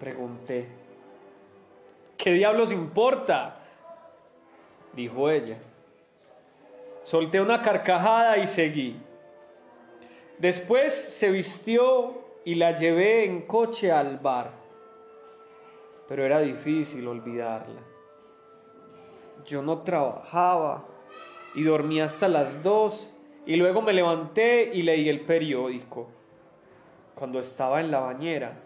Pregunté. 0.00 0.66
¿Qué 2.16 2.32
diablos 2.32 2.72
importa? 2.72 3.60
Dijo 4.92 5.30
ella. 5.30 5.58
Solté 7.04 7.38
una 7.40 7.60
carcajada 7.60 8.38
y 8.38 8.46
seguí. 8.46 8.96
Después 10.38 10.94
se 10.94 11.30
vistió 11.30 12.24
y 12.44 12.54
la 12.54 12.76
llevé 12.76 13.24
en 13.24 13.42
coche 13.42 13.92
al 13.92 14.18
bar. 14.18 14.52
Pero 16.08 16.24
era 16.24 16.40
difícil 16.40 17.06
olvidarla. 17.06 17.80
Yo 19.46 19.62
no 19.62 19.82
trabajaba 19.82 20.86
y 21.54 21.62
dormí 21.62 22.00
hasta 22.00 22.26
las 22.26 22.62
dos 22.62 23.12
y 23.44 23.56
luego 23.56 23.82
me 23.82 23.92
levanté 23.92 24.70
y 24.72 24.82
leí 24.82 25.08
el 25.10 25.20
periódico. 25.20 26.08
Cuando 27.14 27.38
estaba 27.38 27.80
en 27.80 27.90
la 27.90 28.00
bañera, 28.00 28.56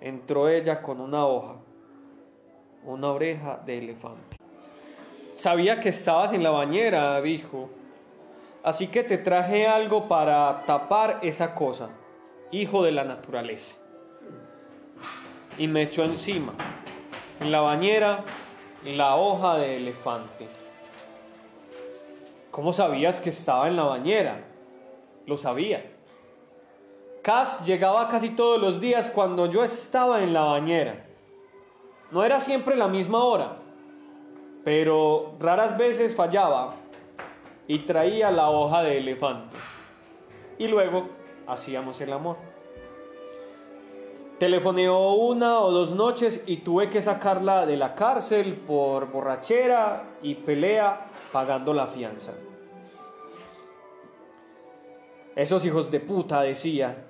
entró 0.00 0.48
ella 0.48 0.82
con 0.82 1.00
una 1.00 1.26
hoja, 1.26 1.56
una 2.84 3.10
oreja 3.10 3.60
de 3.64 3.78
elefante. 3.78 4.39
Sabía 5.40 5.80
que 5.80 5.88
estabas 5.88 6.34
en 6.34 6.42
la 6.42 6.50
bañera, 6.50 7.18
dijo, 7.22 7.70
así 8.62 8.88
que 8.88 9.02
te 9.02 9.16
traje 9.16 9.66
algo 9.66 10.06
para 10.06 10.66
tapar 10.66 11.20
esa 11.22 11.54
cosa, 11.54 11.88
hijo 12.50 12.82
de 12.82 12.92
la 12.92 13.04
naturaleza. 13.04 13.74
Y 15.56 15.66
me 15.66 15.80
echó 15.80 16.04
encima, 16.04 16.52
en 17.40 17.50
la 17.50 17.62
bañera, 17.62 18.22
la 18.84 19.16
hoja 19.16 19.56
de 19.56 19.78
elefante. 19.78 20.46
¿Cómo 22.50 22.74
sabías 22.74 23.18
que 23.18 23.30
estaba 23.30 23.66
en 23.66 23.76
la 23.76 23.84
bañera? 23.84 24.42
Lo 25.24 25.38
sabía. 25.38 25.90
Cass 27.22 27.64
llegaba 27.64 28.10
casi 28.10 28.28
todos 28.28 28.60
los 28.60 28.78
días 28.78 29.08
cuando 29.08 29.46
yo 29.46 29.64
estaba 29.64 30.22
en 30.22 30.34
la 30.34 30.42
bañera. 30.42 31.06
No 32.10 32.24
era 32.24 32.42
siempre 32.42 32.76
la 32.76 32.88
misma 32.88 33.24
hora, 33.24 33.59
pero 34.64 35.36
raras 35.38 35.76
veces 35.76 36.14
fallaba 36.14 36.74
y 37.66 37.80
traía 37.80 38.30
la 38.30 38.50
hoja 38.50 38.82
de 38.82 38.98
elefante. 38.98 39.56
Y 40.58 40.68
luego 40.68 41.08
hacíamos 41.46 42.00
el 42.00 42.12
amor. 42.12 42.36
Telefoneó 44.38 45.12
una 45.12 45.60
o 45.60 45.70
dos 45.70 45.92
noches 45.92 46.42
y 46.46 46.58
tuve 46.58 46.88
que 46.88 47.02
sacarla 47.02 47.66
de 47.66 47.76
la 47.76 47.94
cárcel 47.94 48.54
por 48.54 49.10
borrachera 49.10 50.04
y 50.22 50.34
pelea 50.34 51.06
pagando 51.30 51.74
la 51.74 51.86
fianza. 51.86 52.32
Esos 55.36 55.64
hijos 55.64 55.90
de 55.90 56.00
puta, 56.00 56.42
decía, 56.42 57.04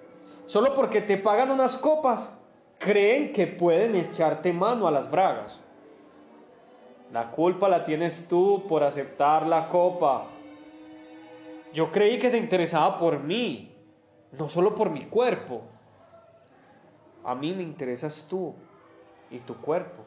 Solo 0.46 0.74
porque 0.74 1.00
te 1.00 1.16
pagan 1.16 1.52
unas 1.52 1.76
copas, 1.76 2.36
creen 2.78 3.32
que 3.32 3.46
pueden 3.46 3.94
echarte 3.94 4.52
mano 4.52 4.88
a 4.88 4.90
las 4.90 5.08
bragas. 5.08 5.60
La 7.12 7.30
culpa 7.30 7.68
la 7.68 7.82
tienes 7.82 8.28
tú 8.28 8.64
por 8.68 8.84
aceptar 8.84 9.46
la 9.46 9.68
copa. 9.68 10.26
Yo 11.72 11.90
creí 11.90 12.18
que 12.18 12.30
se 12.30 12.38
interesaba 12.38 12.96
por 12.96 13.20
mí, 13.20 13.74
no 14.32 14.48
solo 14.48 14.74
por 14.74 14.90
mi 14.90 15.06
cuerpo. 15.06 15.62
A 17.24 17.34
mí 17.34 17.52
me 17.52 17.62
interesas 17.62 18.26
tú 18.28 18.54
y 19.30 19.38
tu 19.38 19.56
cuerpo. 19.56 20.04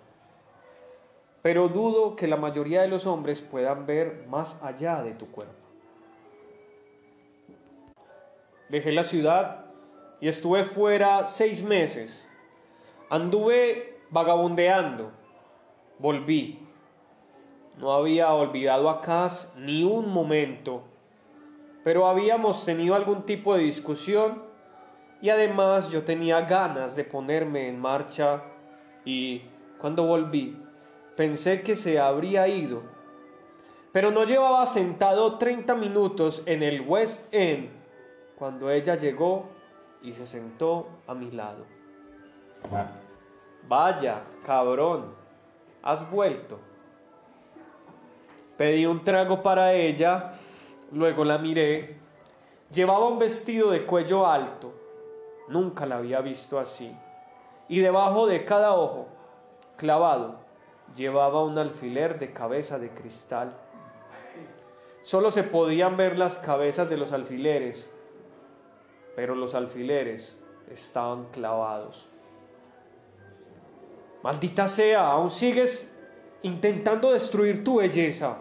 Pero 1.41 1.67
dudo 1.67 2.15
que 2.15 2.27
la 2.27 2.37
mayoría 2.37 2.81
de 2.81 2.87
los 2.87 3.05
hombres 3.05 3.41
puedan 3.41 3.85
ver 3.85 4.25
más 4.29 4.63
allá 4.63 5.03
de 5.03 5.13
tu 5.13 5.29
cuerpo. 5.29 5.53
Dejé 8.69 8.93
la 8.93 9.03
ciudad 9.03 9.65
y 10.21 10.29
estuve 10.29 10.63
fuera 10.63 11.27
seis 11.27 11.63
meses. 11.63 12.25
Anduve 13.09 13.99
vagabundeando. 14.09 15.11
Volví. 15.99 16.72
No 17.77 17.93
había 17.93 18.33
olvidado 18.33 18.89
a 18.89 19.01
Cass 19.01 19.53
ni 19.57 19.83
un 19.83 20.09
momento, 20.09 20.83
pero 21.83 22.07
habíamos 22.07 22.65
tenido 22.65 22.95
algún 22.95 23.23
tipo 23.23 23.55
de 23.55 23.63
discusión 23.63 24.43
y 25.21 25.29
además 25.29 25.89
yo 25.89 26.03
tenía 26.03 26.41
ganas 26.41 26.95
de 26.95 27.03
ponerme 27.03 27.67
en 27.67 27.79
marcha 27.79 28.43
y 29.05 29.41
cuando 29.79 30.05
volví 30.05 30.57
pensé 31.15 31.61
que 31.61 31.75
se 31.75 31.99
habría 31.99 32.47
ido. 32.47 32.83
Pero 33.91 34.11
no 34.11 34.23
llevaba 34.23 34.65
sentado 34.65 35.37
30 35.37 35.75
minutos 35.75 36.43
en 36.45 36.63
el 36.63 36.81
West 36.81 37.33
End 37.33 37.69
cuando 38.37 38.69
ella 38.71 38.95
llegó 38.95 39.49
y 40.01 40.13
se 40.13 40.25
sentó 40.25 40.87
a 41.07 41.13
mi 41.13 41.31
lado. 41.31 41.65
Vaya, 43.67 44.23
cabrón, 44.45 45.13
has 45.81 46.09
vuelto. 46.09 46.59
Pedí 48.57 48.85
un 48.85 49.03
trago 49.03 49.41
para 49.41 49.73
ella, 49.73 50.33
luego 50.91 51.23
la 51.23 51.37
miré. 51.37 51.97
Llevaba 52.71 53.07
un 53.07 53.19
vestido 53.19 53.71
de 53.71 53.85
cuello 53.85 54.27
alto, 54.27 54.73
nunca 55.47 55.85
la 55.85 55.97
había 55.97 56.21
visto 56.21 56.59
así, 56.59 56.95
y 57.67 57.79
debajo 57.79 58.27
de 58.27 58.45
cada 58.45 58.73
ojo, 58.73 59.07
clavado, 59.77 60.37
llevaba 60.95 61.43
un 61.43 61.57
alfiler 61.57 62.19
de 62.19 62.33
cabeza 62.33 62.79
de 62.79 62.89
cristal. 62.89 63.53
Solo 65.03 65.31
se 65.31 65.43
podían 65.43 65.97
ver 65.97 66.17
las 66.17 66.37
cabezas 66.37 66.89
de 66.89 66.97
los 66.97 67.11
alfileres 67.11 67.89
pero 69.15 69.35
los 69.35 69.55
alfileres 69.55 70.35
estaban 70.69 71.25
clavados. 71.25 72.07
Maldita 74.23 74.67
sea, 74.67 75.11
aún 75.11 75.31
sigues 75.31 75.92
intentando 76.43 77.11
destruir 77.11 77.63
tu 77.63 77.77
belleza. 77.77 78.37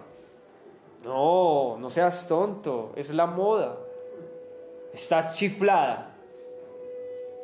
No, 1.05 1.77
no 1.79 1.91
seas 1.91 2.29
tonto, 2.29 2.93
es 2.95 3.13
la 3.13 3.27
moda. 3.27 3.79
Estás 4.93 5.37
chiflada. 5.37 6.15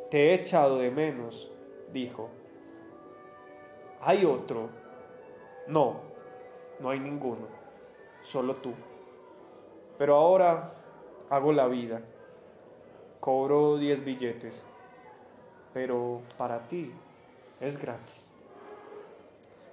Te 0.09 0.29
he 0.29 0.33
echado 0.35 0.77
de 0.77 0.91
menos, 0.91 1.51
dijo. 1.91 2.29
¿Hay 4.01 4.23
otro? 4.23 4.69
No, 5.67 5.97
no 6.79 6.89
hay 6.89 6.99
ninguno, 6.99 7.47
solo 8.21 8.55
tú. 8.55 8.73
Pero 9.97 10.15
ahora 10.15 10.71
hago 11.29 11.51
la 11.51 11.67
vida 11.67 12.01
cobro 13.19 13.77
10 13.77 14.05
billetes, 14.05 14.63
pero 15.73 16.21
para 16.37 16.59
ti 16.67 16.91
es 17.59 17.77
gratis. 17.77 18.18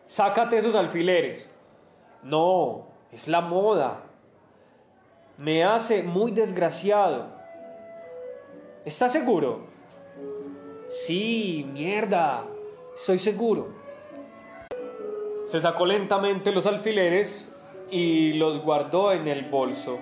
Sácate 0.06 0.58
esos 0.58 0.76
alfileres. 0.76 1.48
No, 2.22 2.86
es 3.12 3.26
la 3.26 3.40
moda. 3.40 4.04
Me 5.36 5.64
hace 5.64 6.02
muy 6.04 6.30
desgraciado. 6.30 7.26
¿Estás 8.84 9.12
seguro? 9.12 9.66
Sí, 10.88 11.68
mierda. 11.72 12.44
Estoy 12.94 13.18
seguro. 13.18 13.68
Se 15.46 15.60
sacó 15.60 15.86
lentamente 15.86 16.52
los 16.52 16.66
alfileres 16.66 17.52
y 17.90 18.34
los 18.34 18.62
guardó 18.62 19.12
en 19.12 19.26
el 19.26 19.50
bolso. 19.50 19.98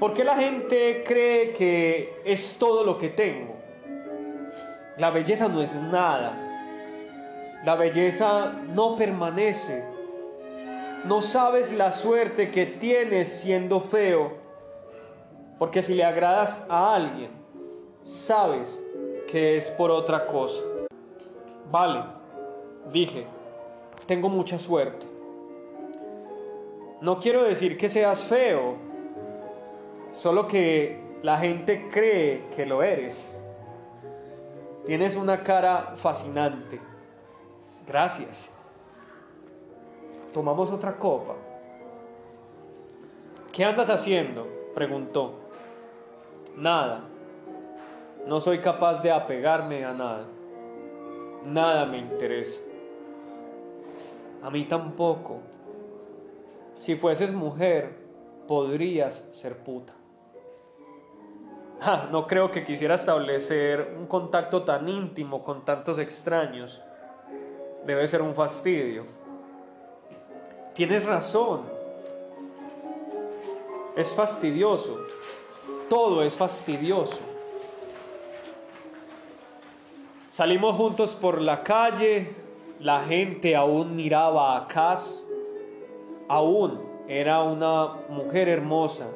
¿Por 0.00 0.12
qué 0.12 0.24
la 0.24 0.36
gente 0.36 1.04
cree 1.06 1.52
que 1.52 2.20
es 2.24 2.58
todo 2.58 2.84
lo 2.84 2.98
que 2.98 3.08
tengo? 3.08 3.56
La 4.98 5.10
belleza 5.10 5.48
no 5.48 5.62
es 5.62 5.74
nada. 5.76 6.45
La 7.64 7.74
belleza 7.74 8.52
no 8.68 8.96
permanece. 8.96 9.84
No 11.04 11.22
sabes 11.22 11.72
la 11.72 11.92
suerte 11.92 12.50
que 12.50 12.66
tienes 12.66 13.28
siendo 13.28 13.80
feo, 13.80 14.32
porque 15.58 15.82
si 15.82 15.94
le 15.94 16.04
agradas 16.04 16.64
a 16.68 16.94
alguien, 16.94 17.30
sabes 18.04 18.80
que 19.28 19.56
es 19.56 19.70
por 19.70 19.90
otra 19.90 20.26
cosa. 20.26 20.62
Vale, 21.70 22.04
dije, 22.92 23.26
tengo 24.06 24.28
mucha 24.28 24.58
suerte. 24.58 25.06
No 27.00 27.18
quiero 27.18 27.42
decir 27.42 27.76
que 27.76 27.88
seas 27.88 28.24
feo, 28.24 28.76
solo 30.12 30.48
que 30.48 31.00
la 31.22 31.38
gente 31.38 31.88
cree 31.90 32.46
que 32.54 32.66
lo 32.66 32.82
eres. 32.82 33.28
Tienes 34.86 35.16
una 35.16 35.42
cara 35.42 35.92
fascinante. 35.96 36.80
Gracias. 37.86 38.50
Tomamos 40.32 40.70
otra 40.70 40.96
copa. 40.96 41.34
¿Qué 43.52 43.64
andas 43.64 43.88
haciendo? 43.88 44.46
preguntó. 44.74 45.34
Nada. 46.56 47.04
No 48.26 48.40
soy 48.40 48.58
capaz 48.58 49.02
de 49.02 49.10
apegarme 49.10 49.84
a 49.84 49.92
nada. 49.92 50.26
Nada 51.44 51.86
me 51.86 51.98
interesa. 51.98 52.60
A 54.42 54.50
mí 54.50 54.64
tampoco. 54.64 55.40
Si 56.78 56.96
fueses 56.96 57.32
mujer, 57.32 57.96
podrías 58.46 59.26
ser 59.32 59.56
puta. 59.58 59.94
no 62.10 62.26
creo 62.26 62.50
que 62.50 62.64
quisiera 62.64 62.96
establecer 62.96 63.94
un 63.98 64.06
contacto 64.06 64.64
tan 64.64 64.88
íntimo 64.88 65.42
con 65.42 65.64
tantos 65.64 65.98
extraños. 65.98 66.82
Debe 67.86 68.08
ser 68.08 68.20
un 68.20 68.34
fastidio. 68.34 69.04
Tienes 70.74 71.04
razón. 71.04 71.62
Es 73.96 74.12
fastidioso. 74.12 75.06
Todo 75.88 76.24
es 76.24 76.34
fastidioso. 76.34 77.20
Salimos 80.30 80.76
juntos 80.76 81.14
por 81.14 81.40
la 81.40 81.62
calle, 81.62 82.34
la 82.80 83.04
gente 83.04 83.54
aún 83.54 83.96
miraba 83.96 84.56
a 84.56 84.66
Cass, 84.66 85.24
aún 86.28 86.78
era 87.08 87.42
una 87.42 87.94
mujer 88.10 88.48
hermosa, 88.48 89.06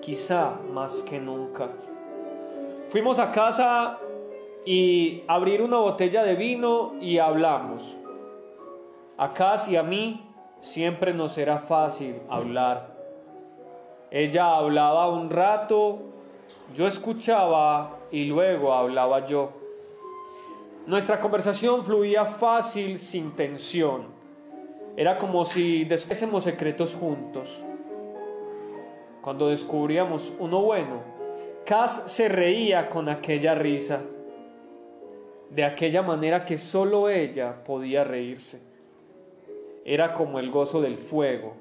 quizá 0.00 0.58
más 0.72 1.02
que 1.02 1.20
nunca. 1.20 1.68
Fuimos 2.88 3.20
a 3.20 3.30
casa 3.30 4.00
y 4.64 5.22
abrir 5.28 5.62
una 5.62 5.78
botella 5.78 6.24
de 6.24 6.34
vino 6.34 6.94
y 7.00 7.18
hablamos. 7.18 7.94
A 9.18 9.32
Cass 9.32 9.68
y 9.68 9.76
a 9.76 9.82
mí 9.82 10.26
siempre 10.60 11.14
nos 11.14 11.38
era 11.38 11.58
fácil 11.58 12.20
hablar. 12.28 12.94
Ella 14.10 14.56
hablaba 14.56 15.08
un 15.08 15.30
rato, 15.30 16.00
yo 16.76 16.86
escuchaba 16.86 17.98
y 18.10 18.26
luego 18.26 18.74
hablaba 18.74 19.24
yo. 19.24 19.52
Nuestra 20.86 21.18
conversación 21.18 21.82
fluía 21.82 22.26
fácil, 22.26 22.98
sin 22.98 23.32
tensión. 23.32 24.06
Era 24.98 25.16
como 25.18 25.46
si 25.46 25.84
descubriésemos 25.84 26.44
secretos 26.44 26.94
juntos. 26.94 27.62
Cuando 29.22 29.48
descubríamos 29.48 30.32
uno 30.38 30.60
bueno, 30.60 31.00
Cass 31.64 32.04
se 32.06 32.28
reía 32.28 32.90
con 32.90 33.08
aquella 33.08 33.54
risa, 33.54 34.02
de 35.50 35.64
aquella 35.64 36.02
manera 36.02 36.44
que 36.44 36.58
solo 36.58 37.08
ella 37.08 37.64
podía 37.64 38.04
reírse. 38.04 38.75
Era 39.88 40.14
como 40.14 40.40
el 40.40 40.50
gozo 40.50 40.80
del 40.80 40.96
fuego. 40.96 41.54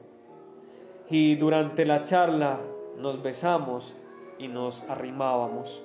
Y 1.11 1.35
durante 1.35 1.85
la 1.85 2.03
charla 2.03 2.59
nos 2.97 3.21
besamos 3.21 3.95
y 4.39 4.47
nos 4.47 4.81
arrimábamos. 4.89 5.83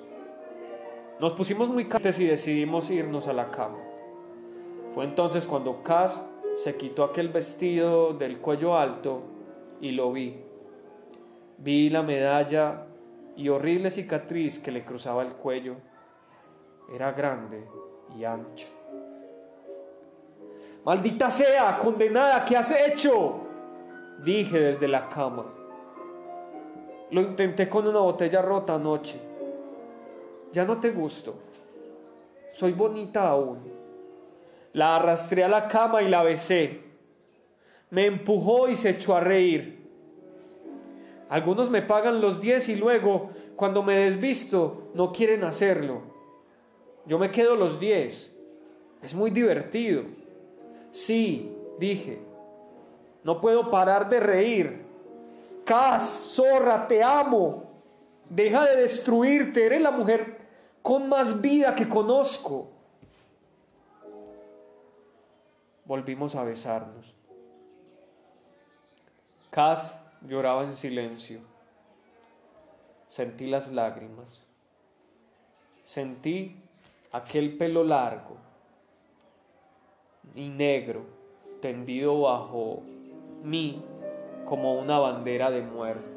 Nos 1.19 1.33
pusimos 1.33 1.69
muy 1.69 1.85
calientes 1.85 2.19
y 2.19 2.25
decidimos 2.25 2.89
irnos 2.89 3.27
a 3.27 3.33
la 3.33 3.51
cama. 3.51 3.77
Fue 4.95 5.05
entonces 5.05 5.45
cuando 5.45 5.83
Cass 5.83 6.19
se 6.55 6.75
quitó 6.77 7.03
aquel 7.03 7.29
vestido 7.29 8.13
del 8.13 8.39
cuello 8.39 8.75
alto 8.75 9.21
y 9.79 9.91
lo 9.91 10.11
vi. 10.11 10.41
Vi 11.59 11.91
la 11.91 12.01
medalla 12.01 12.87
y 13.37 13.49
horrible 13.49 13.91
cicatriz 13.91 14.57
que 14.57 14.71
le 14.71 14.83
cruzaba 14.83 15.21
el 15.21 15.33
cuello. 15.33 15.75
Era 16.91 17.11
grande 17.11 17.67
y 18.17 18.23
ancha. 18.23 18.67
Maldita 20.83 21.29
sea, 21.29 21.77
condenada, 21.77 22.43
¿qué 22.43 22.57
has 22.57 22.71
hecho? 22.71 23.41
Dije 24.23 24.59
desde 24.59 24.87
la 24.87 25.07
cama. 25.09 25.45
Lo 27.11 27.21
intenté 27.21 27.69
con 27.69 27.87
una 27.87 27.99
botella 27.99 28.41
rota 28.41 28.75
anoche 28.75 29.31
ya 30.53 30.65
no 30.65 30.79
te 30.79 30.91
gusto. 30.91 31.35
Soy 32.53 32.73
bonita 32.73 33.29
aún. 33.29 33.59
La 34.73 34.97
arrastré 34.97 35.43
a 35.43 35.49
la 35.49 35.67
cama 35.67 36.01
y 36.01 36.09
la 36.09 36.23
besé. 36.23 36.81
Me 37.89 38.05
empujó 38.05 38.69
y 38.69 38.77
se 38.77 38.91
echó 38.91 39.15
a 39.15 39.21
reír. 39.21 39.79
Algunos 41.29 41.69
me 41.69 41.81
pagan 41.81 42.21
los 42.21 42.41
diez 42.41 42.67
y 42.69 42.75
luego, 42.75 43.31
cuando 43.55 43.83
me 43.83 43.97
desvisto, 43.97 44.91
no 44.93 45.13
quieren 45.13 45.43
hacerlo. 45.43 46.01
Yo 47.05 47.17
me 47.17 47.31
quedo 47.31 47.55
los 47.55 47.79
diez. 47.79 48.33
Es 49.01 49.15
muy 49.15 49.31
divertido. 49.31 50.03
Sí, 50.91 51.55
dije. 51.79 52.21
No 53.23 53.39
puedo 53.39 53.69
parar 53.69 54.09
de 54.09 54.19
reír. 54.19 54.85
Cas, 55.65 56.33
zorra, 56.35 56.87
te 56.87 57.03
amo. 57.03 57.63
Deja 58.29 58.65
de 58.65 58.77
destruirte. 58.77 59.65
Eres 59.65 59.81
la 59.81 59.91
mujer 59.91 60.37
con 60.81 61.07
más 61.07 61.39
vida 61.41 61.75
que 61.75 61.87
conozco. 61.87 62.69
Volvimos 65.85 66.35
a 66.35 66.43
besarnos. 66.43 67.13
Cass 69.49 69.97
lloraba 70.27 70.63
en 70.63 70.73
silencio. 70.73 71.41
Sentí 73.09 73.47
las 73.47 73.71
lágrimas. 73.71 74.41
Sentí 75.83 76.55
aquel 77.11 77.57
pelo 77.57 77.83
largo 77.83 78.50
y 80.35 80.49
negro 80.49 81.01
tendido 81.61 82.21
bajo 82.21 82.81
mí 83.43 83.81
como 84.45 84.79
una 84.79 84.99
bandera 84.99 85.51
de 85.51 85.61
muerte. 85.61 86.11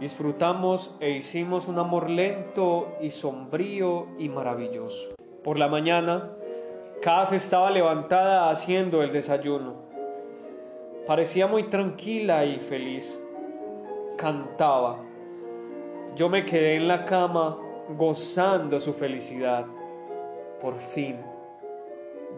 Disfrutamos 0.00 0.94
e 1.00 1.12
hicimos 1.12 1.68
un 1.68 1.78
amor 1.78 2.10
lento 2.10 2.96
y 3.00 3.10
sombrío 3.10 4.08
y 4.18 4.28
maravilloso. 4.28 5.14
Por 5.42 5.58
la 5.58 5.68
mañana, 5.68 6.32
Cass 7.00 7.32
estaba 7.32 7.70
levantada 7.70 8.50
haciendo 8.50 9.02
el 9.02 9.10
desayuno. 9.10 9.74
Parecía 11.06 11.46
muy 11.46 11.68
tranquila 11.70 12.44
y 12.44 12.58
feliz. 12.58 13.22
Cantaba. 14.18 14.98
Yo 16.14 16.28
me 16.28 16.44
quedé 16.44 16.74
en 16.74 16.88
la 16.88 17.04
cama 17.04 17.56
gozando 17.96 18.80
su 18.80 18.92
felicidad. 18.92 19.66
Por 20.60 20.78
fin 20.78 21.16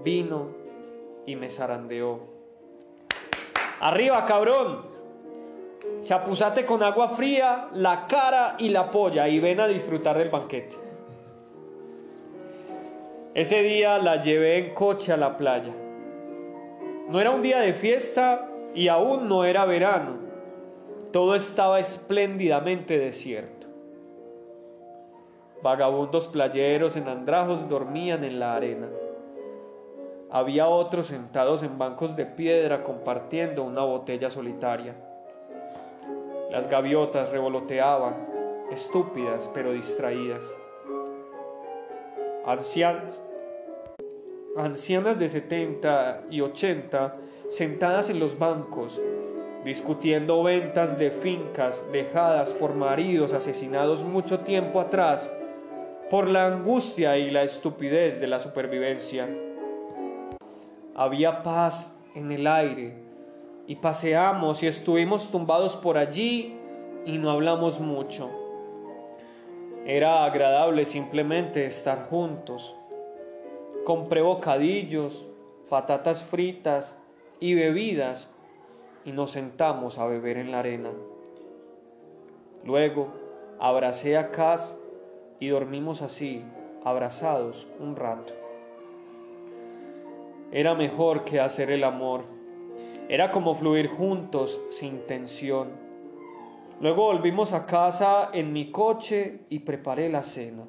vino 0.03 0.49
y 1.27 1.37
me 1.37 1.49
zarandeó. 1.49 2.21
Arriba, 3.81 4.25
cabrón, 4.27 4.83
Chapuzate 6.05 6.65
con 6.65 6.83
agua 6.83 7.11
fría, 7.11 7.69
la 7.73 8.07
cara 8.07 8.57
y 8.59 8.71
la 8.71 8.91
polla 8.91 9.29
y 9.29 9.41
ven 9.41 9.61
a 9.61 9.69
disfrutar 9.69 10.17
del 10.17 10.29
banquete. 10.29 10.77
Ese 13.35 13.63
día 13.63 13.99
la 13.99 14.23
llevé 14.23 14.59
en 14.59 14.75
coche 14.75 15.13
a 15.13 15.17
la 15.17 15.37
playa. 15.37 15.73
No 17.09 17.21
era 17.21 17.31
un 17.31 17.43
día 17.43 17.61
de 17.61 17.75
fiesta 17.75 18.49
y 18.75 18.89
aún 18.89 19.29
no 19.29 19.45
era 19.45 19.65
verano. 19.65 20.17
Todo 21.13 21.35
estaba 21.35 21.79
espléndidamente 21.79 22.99
desierto. 22.99 23.58
Vagabundos 25.61 26.29
playeros 26.29 26.97
en 26.97 27.09
andrajos 27.09 27.69
dormían 27.69 28.23
en 28.23 28.39
la 28.39 28.55
arena. 28.55 28.87
Había 30.31 30.69
otros 30.69 31.09
sentados 31.09 31.65
en 31.65 31.79
bancos 31.79 32.15
de 32.15 32.27
piedra 32.27 32.85
compartiendo 32.85 33.65
una 33.65 33.83
botella 33.83 34.31
solitaria. 34.31 34.95
Las 36.53 36.69
gaviotas 36.69 37.33
revoloteaban, 37.33 38.15
estúpidas 38.71 39.51
pero 39.53 39.73
distraídas. 39.73 40.45
Ancianas, 42.47 43.21
de 45.19 45.29
70 45.29 46.23
y 46.31 46.41
80 46.41 47.17
sentadas 47.51 48.11
en 48.11 48.21
los 48.21 48.39
bancos, 48.39 49.01
discutiendo 49.65 50.41
ventas 50.45 50.99
de 50.99 51.11
fincas 51.11 51.85
dejadas 51.91 52.53
por 52.53 52.75
maridos 52.75 53.33
asesinados 53.33 54.05
mucho 54.05 54.41
tiempo 54.41 54.81
atrás 54.81 55.33
por 56.11 56.29
la 56.29 56.47
angustia 56.47 57.19
y 57.19 57.29
la 57.29 57.43
estupidez 57.43 58.21
de 58.21 58.29
la 58.29 58.39
supervivencia. 58.39 59.29
había 60.95 61.43
paz 61.43 61.97
en 62.15 62.33
el 62.33 62.47
aire 62.47 62.95
y 63.67 63.77
paseamos 63.77 64.63
y 64.63 64.67
estuvimos 64.67 65.31
tumbados 65.31 65.77
por 65.77 65.99
allí 65.99 66.57
y 67.05 67.19
no 67.19 67.31
hablamos 67.31 67.79
mucho. 67.79 68.31
Era 69.85 70.25
agradable 70.25 70.87
simplemente 70.87 71.67
estar 71.67 72.09
juntos. 72.09 72.75
Compré 73.85 74.23
bocadillos, 74.23 75.25
patatas 75.69 76.23
fritas 76.23 76.97
y 77.39 77.55
bebidas 77.55 78.31
y 79.05 79.13
nos 79.13 79.33
sentamos 79.33 79.99
a 79.99 80.07
beber 80.07 80.39
en 80.39 80.51
la 80.51 80.61
arena. 80.61 80.91
Luego 82.65 83.09
abracé 83.61 84.17
a 84.17 84.31
Cas 84.31 84.79
y 85.41 85.49
dormimos 85.49 86.03
así, 86.03 86.45
abrazados 86.85 87.69
un 87.79 87.97
rato. 87.97 88.33
Era 90.51 90.75
mejor 90.75 91.25
que 91.25 91.41
hacer 91.41 91.71
el 91.71 91.85
amor. 91.85 92.25
Era 93.09 93.31
como 93.31 93.55
fluir 93.55 93.89
juntos 93.89 94.61
sin 94.71 95.07
tensión. 95.07 95.69
Luego 96.81 97.07
volvimos 97.07 97.53
a 97.53 97.67
casa 97.67 98.31
en 98.33 98.53
mi 98.53 98.71
coche 98.71 99.41
y 99.49 99.61
preparé 99.61 100.09
la 100.09 100.23
cena. 100.23 100.65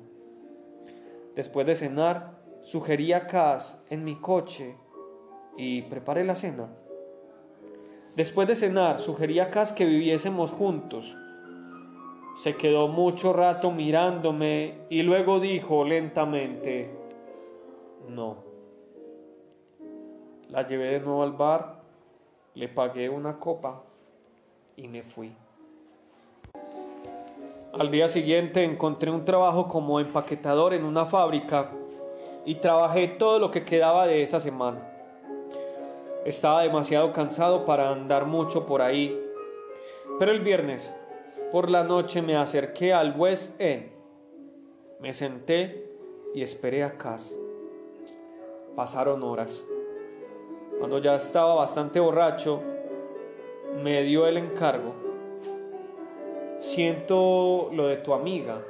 Después 1.36 1.66
de 1.68 1.76
cenar, 1.76 2.40
sugerí 2.64 3.14
a 3.14 3.28
Cas 3.28 3.84
en 3.90 4.04
mi 4.04 4.20
coche 4.20 4.76
y 5.58 5.84
preparé 5.84 6.24
la 6.24 6.36
cena. 6.36 6.68
Después 8.16 8.48
de 8.48 8.56
cenar, 8.56 9.00
sugerí 9.00 9.40
a 9.40 9.50
Cas 9.50 9.72
que 9.72 9.86
viviésemos 9.86 10.52
juntos. 10.52 11.16
Se 12.40 12.56
quedó 12.56 12.88
mucho 12.88 13.34
rato 13.34 13.70
mirándome 13.70 14.86
y 14.90 15.04
luego 15.04 15.42
dijo 15.42 15.84
lentamente, 15.84 16.90
no. 18.08 18.38
La 20.48 20.66
llevé 20.66 20.92
de 20.92 21.00
nuevo 21.02 21.22
al 21.22 21.34
bar, 21.34 21.82
le 22.56 22.70
pagué 22.70 23.10
una 23.10 23.38
copa 23.38 23.84
y 24.78 24.88
me 24.88 25.04
fui. 25.04 25.34
Al 27.74 27.92
día 27.92 28.08
siguiente 28.08 28.64
encontré 28.64 29.12
un 29.12 29.26
trabajo 29.26 29.68
como 29.68 30.00
empaquetador 30.00 30.74
en 30.74 30.86
una 30.86 31.06
fábrica 31.08 31.72
y 32.46 32.56
trabajé 32.56 33.10
todo 33.10 33.38
lo 33.40 33.52
que 33.52 33.66
quedaba 33.66 34.08
de 34.08 34.24
esa 34.24 34.40
semana. 34.40 34.80
Estaba 36.24 36.62
demasiado 36.62 37.12
cansado 37.12 37.66
para 37.66 37.90
andar 37.90 38.26
mucho 38.26 38.66
por 38.66 38.82
ahí, 38.82 39.14
pero 40.18 40.32
el 40.32 40.40
viernes 40.40 40.96
por 41.52 41.70
la 41.70 41.84
noche 41.84 42.22
me 42.22 42.36
acerqué 42.36 42.94
al 42.94 43.18
West 43.18 43.60
End, 43.60 43.92
me 45.00 45.14
senté 45.14 45.84
y 46.34 46.42
esperé 46.42 46.84
a 46.84 46.94
casa. 46.94 47.36
Pasaron 48.76 49.24
horas. 49.24 49.64
Cuando 50.78 51.00
ya 51.00 51.16
estaba 51.16 51.56
bastante 51.56 52.00
borracho, 52.00 52.62
me 53.84 54.04
dio 54.04 54.26
el 54.28 54.38
encargo 54.38 55.10
siento 56.70 57.70
lo 57.74 57.88
de 57.88 57.98
tu 57.98 58.14
amiga. 58.14 58.62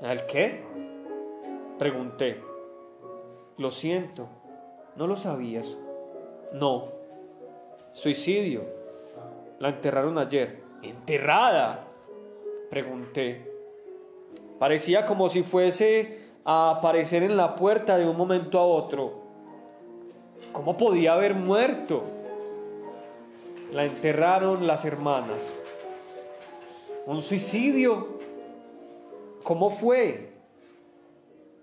¿El 0.00 0.26
qué? 0.26 0.62
Pregunté. 1.78 2.42
Lo 3.58 3.70
siento. 3.70 4.28
¿No 4.96 5.06
lo 5.06 5.16
sabías? 5.16 5.78
No. 6.52 6.88
Suicidio. 7.92 8.64
La 9.60 9.68
enterraron 9.68 10.18
ayer. 10.18 10.61
¿Enterrada? 10.82 11.84
Pregunté. 12.70 13.50
Parecía 14.58 15.06
como 15.06 15.28
si 15.28 15.42
fuese 15.42 16.20
a 16.44 16.70
aparecer 16.70 17.22
en 17.22 17.36
la 17.36 17.54
puerta 17.56 17.96
de 17.98 18.08
un 18.08 18.16
momento 18.16 18.58
a 18.58 18.64
otro. 18.64 19.22
¿Cómo 20.52 20.76
podía 20.76 21.14
haber 21.14 21.34
muerto? 21.34 22.02
La 23.72 23.84
enterraron 23.84 24.66
las 24.66 24.84
hermanas. 24.84 25.54
¿Un 27.06 27.22
suicidio? 27.22 28.18
¿Cómo 29.42 29.70
fue? 29.70 30.32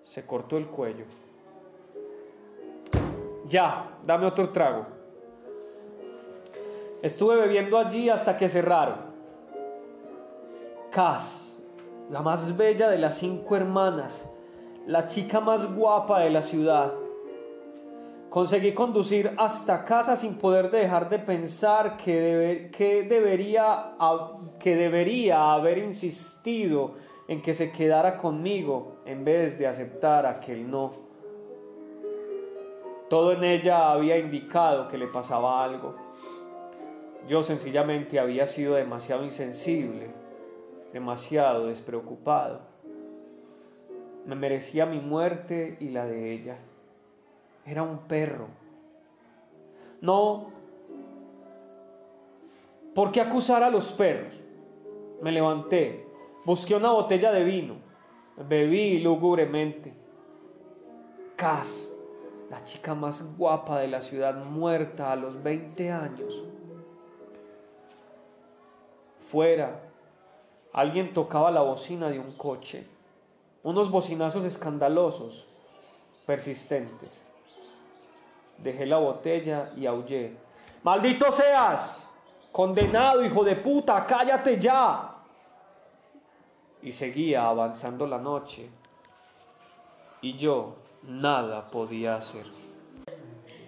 Se 0.03 0.25
cortó 0.25 0.57
el 0.57 0.67
cuello. 0.67 1.05
Ya, 3.45 3.97
dame 4.05 4.25
otro 4.25 4.49
trago. 4.49 4.85
Estuve 7.01 7.35
bebiendo 7.35 7.77
allí 7.77 8.09
hasta 8.09 8.37
que 8.37 8.49
cerraron. 8.49 9.08
La 12.09 12.21
más 12.21 12.57
bella 12.57 12.89
de 12.89 12.97
las 12.97 13.17
cinco 13.17 13.55
hermanas, 13.55 14.29
la 14.85 15.07
chica 15.07 15.39
más 15.39 15.73
guapa 15.73 16.19
de 16.19 16.29
la 16.29 16.41
ciudad 16.41 16.93
Conseguí 18.29 18.73
conducir 18.73 19.31
hasta 19.37 19.83
casa 19.83 20.15
sin 20.15 20.35
poder 20.35 20.69
dejar 20.69 21.09
de 21.09 21.17
pensar 21.17 21.97
que, 21.97 22.69
que, 22.71 23.01
debería, 23.01 23.95
que 24.59 24.75
debería 24.75 25.53
haber 25.53 25.79
insistido 25.79 26.93
en 27.27 27.41
que 27.41 27.55
se 27.55 27.71
quedara 27.71 28.17
conmigo 28.17 28.97
en 29.05 29.25
vez 29.25 29.57
de 29.57 29.65
aceptar 29.65 30.27
aquel 30.27 30.69
no. 30.69 30.91
Todo 33.09 33.31
en 33.31 33.43
ella 33.43 33.91
había 33.91 34.19
indicado 34.19 34.87
que 34.87 34.99
le 34.99 35.07
pasaba 35.07 35.63
algo. 35.63 35.95
Yo 37.27 37.41
sencillamente 37.41 38.19
había 38.19 38.45
sido 38.45 38.75
demasiado 38.75 39.23
insensible, 39.23 40.18
demasiado 40.93 41.67
despreocupado. 41.67 42.61
Me 44.25 44.35
merecía 44.35 44.85
mi 44.85 44.99
muerte 44.99 45.77
y 45.79 45.89
la 45.89 46.05
de 46.05 46.33
ella 46.33 46.57
era 47.65 47.83
un 47.83 47.99
perro. 47.99 48.47
No, 50.01 50.51
¿por 52.95 53.11
qué 53.11 53.21
acusar 53.21 53.63
a 53.63 53.69
los 53.69 53.91
perros? 53.91 54.33
Me 55.21 55.31
levanté, 55.31 56.07
busqué 56.45 56.75
una 56.75 56.91
botella 56.91 57.31
de 57.31 57.43
vino, 57.43 57.75
bebí 58.47 58.99
lúgubremente. 58.99 59.93
Cas, 61.35 61.91
la 62.49 62.63
chica 62.63 62.95
más 62.95 63.37
guapa 63.37 63.79
de 63.79 63.87
la 63.87 64.01
ciudad, 64.01 64.43
muerta 64.43 65.11
a 65.11 65.15
los 65.15 65.41
20 65.43 65.91
años. 65.91 66.43
Fuera, 69.19 69.88
alguien 70.73 71.13
tocaba 71.13 71.51
la 71.51 71.61
bocina 71.61 72.09
de 72.09 72.19
un 72.19 72.33
coche, 72.33 72.85
unos 73.63 73.89
bocinazos 73.89 74.43
escandalosos, 74.43 75.47
persistentes. 76.25 77.25
Dejé 78.57 78.85
la 78.85 78.97
botella 78.97 79.71
y 79.75 79.85
aullé. 79.85 80.35
¡Maldito 80.83 81.31
seas! 81.31 82.03
Condenado, 82.51 83.23
hijo 83.23 83.43
de 83.43 83.55
puta, 83.55 84.05
cállate 84.05 84.59
ya. 84.59 85.15
Y 86.81 86.91
seguía 86.91 87.47
avanzando 87.47 88.05
la 88.05 88.17
noche. 88.17 88.69
Y 90.21 90.37
yo 90.37 90.75
nada 91.03 91.69
podía 91.69 92.15
hacer. 92.15 92.45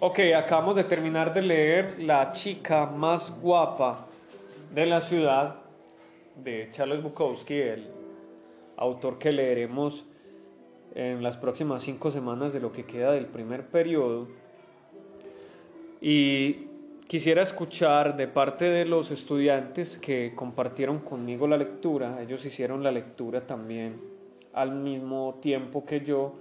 Ok, 0.00 0.18
acabamos 0.36 0.74
de 0.74 0.84
terminar 0.84 1.32
de 1.32 1.42
leer 1.42 2.00
La 2.00 2.32
chica 2.32 2.86
más 2.86 3.40
guapa 3.40 4.06
de 4.72 4.84
la 4.86 5.00
ciudad 5.00 5.61
de 6.36 6.68
Charles 6.70 7.02
Bukowski, 7.02 7.54
el 7.54 7.88
autor 8.76 9.18
que 9.18 9.32
leeremos 9.32 10.06
en 10.94 11.22
las 11.22 11.36
próximas 11.36 11.82
cinco 11.82 12.10
semanas 12.10 12.52
de 12.52 12.60
lo 12.60 12.72
que 12.72 12.84
queda 12.84 13.12
del 13.12 13.26
primer 13.26 13.66
periodo. 13.66 14.28
Y 16.00 16.66
quisiera 17.06 17.42
escuchar 17.42 18.16
de 18.16 18.28
parte 18.28 18.64
de 18.66 18.84
los 18.84 19.10
estudiantes 19.10 19.98
que 19.98 20.32
compartieron 20.34 20.98
conmigo 20.98 21.46
la 21.46 21.56
lectura, 21.56 22.20
ellos 22.22 22.44
hicieron 22.44 22.82
la 22.82 22.90
lectura 22.90 23.46
también 23.46 24.00
al 24.52 24.72
mismo 24.72 25.38
tiempo 25.40 25.84
que 25.84 26.00
yo, 26.00 26.34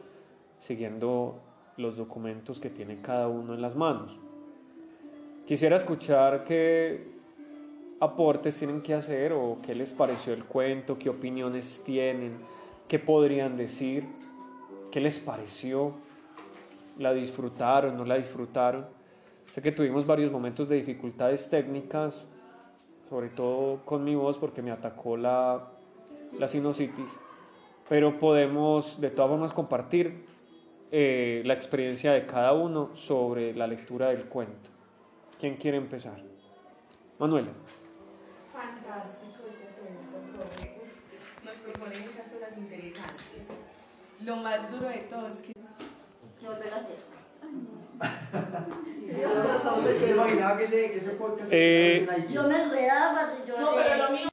siguiendo 0.59 1.39
los 1.77 1.97
documentos 1.97 2.59
que 2.59 2.69
tiene 2.69 3.01
cada 3.01 3.27
uno 3.27 3.53
en 3.53 3.61
las 3.61 3.75
manos. 3.75 4.17
Quisiera 5.45 5.77
escuchar 5.77 6.43
qué 6.43 7.20
aportes 8.01 8.57
tienen 8.57 8.81
que 8.81 8.95
hacer 8.95 9.31
o 9.31 9.59
qué 9.61 9.75
les 9.75 9.93
pareció 9.93 10.33
el 10.33 10.43
cuento, 10.43 10.97
qué 10.97 11.09
opiniones 11.09 11.83
tienen, 11.85 12.39
qué 12.87 12.97
podrían 12.97 13.55
decir, 13.55 14.05
qué 14.89 14.99
les 14.99 15.19
pareció, 15.19 15.93
la 16.97 17.13
disfrutaron, 17.13 17.95
no 17.95 18.03
la 18.03 18.17
disfrutaron. 18.17 18.87
Sé 19.53 19.61
que 19.61 19.71
tuvimos 19.71 20.07
varios 20.07 20.31
momentos 20.31 20.67
de 20.67 20.77
dificultades 20.77 21.49
técnicas, 21.49 22.27
sobre 23.07 23.29
todo 23.29 23.85
con 23.85 24.03
mi 24.03 24.15
voz 24.15 24.39
porque 24.39 24.63
me 24.63 24.71
atacó 24.71 25.15
la, 25.15 25.67
la 26.39 26.47
sinusitis, 26.47 27.11
pero 27.87 28.17
podemos 28.17 28.99
de 28.99 29.11
todas 29.11 29.29
formas 29.29 29.53
compartir 29.53 30.25
eh, 30.91 31.43
la 31.45 31.53
experiencia 31.53 32.13
de 32.13 32.25
cada 32.25 32.53
uno 32.53 32.95
sobre 32.95 33.53
la 33.53 33.67
lectura 33.67 34.09
del 34.09 34.25
cuento. 34.25 34.71
¿Quién 35.39 35.57
quiere 35.57 35.77
empezar? 35.77 36.19
Manuela. 37.19 37.51
Fantástico 38.91 39.47
ese 39.47 39.67
cuento, 39.79 40.43
nos 41.45 41.55
propone 41.59 41.99
muchas 41.99 42.27
cosas 42.27 42.57
interesantes. 42.57 43.47
Lo 44.19 44.35
más 44.35 44.69
duro 44.69 44.89
de 44.89 44.97
todo 44.97 45.29
es 45.29 45.39
que... 45.39 45.53
¿Qué 45.53 46.45
volver 46.45 46.73
a 46.73 46.77
hacer? 46.77 46.97
Yo 52.29 52.43
me 52.43 52.53
que 52.53 52.53
que 52.53 52.63
enredaba, 52.63 53.33
yo 53.47 53.59
No, 53.61 53.73
pero 53.75 54.11
de- 54.11 54.30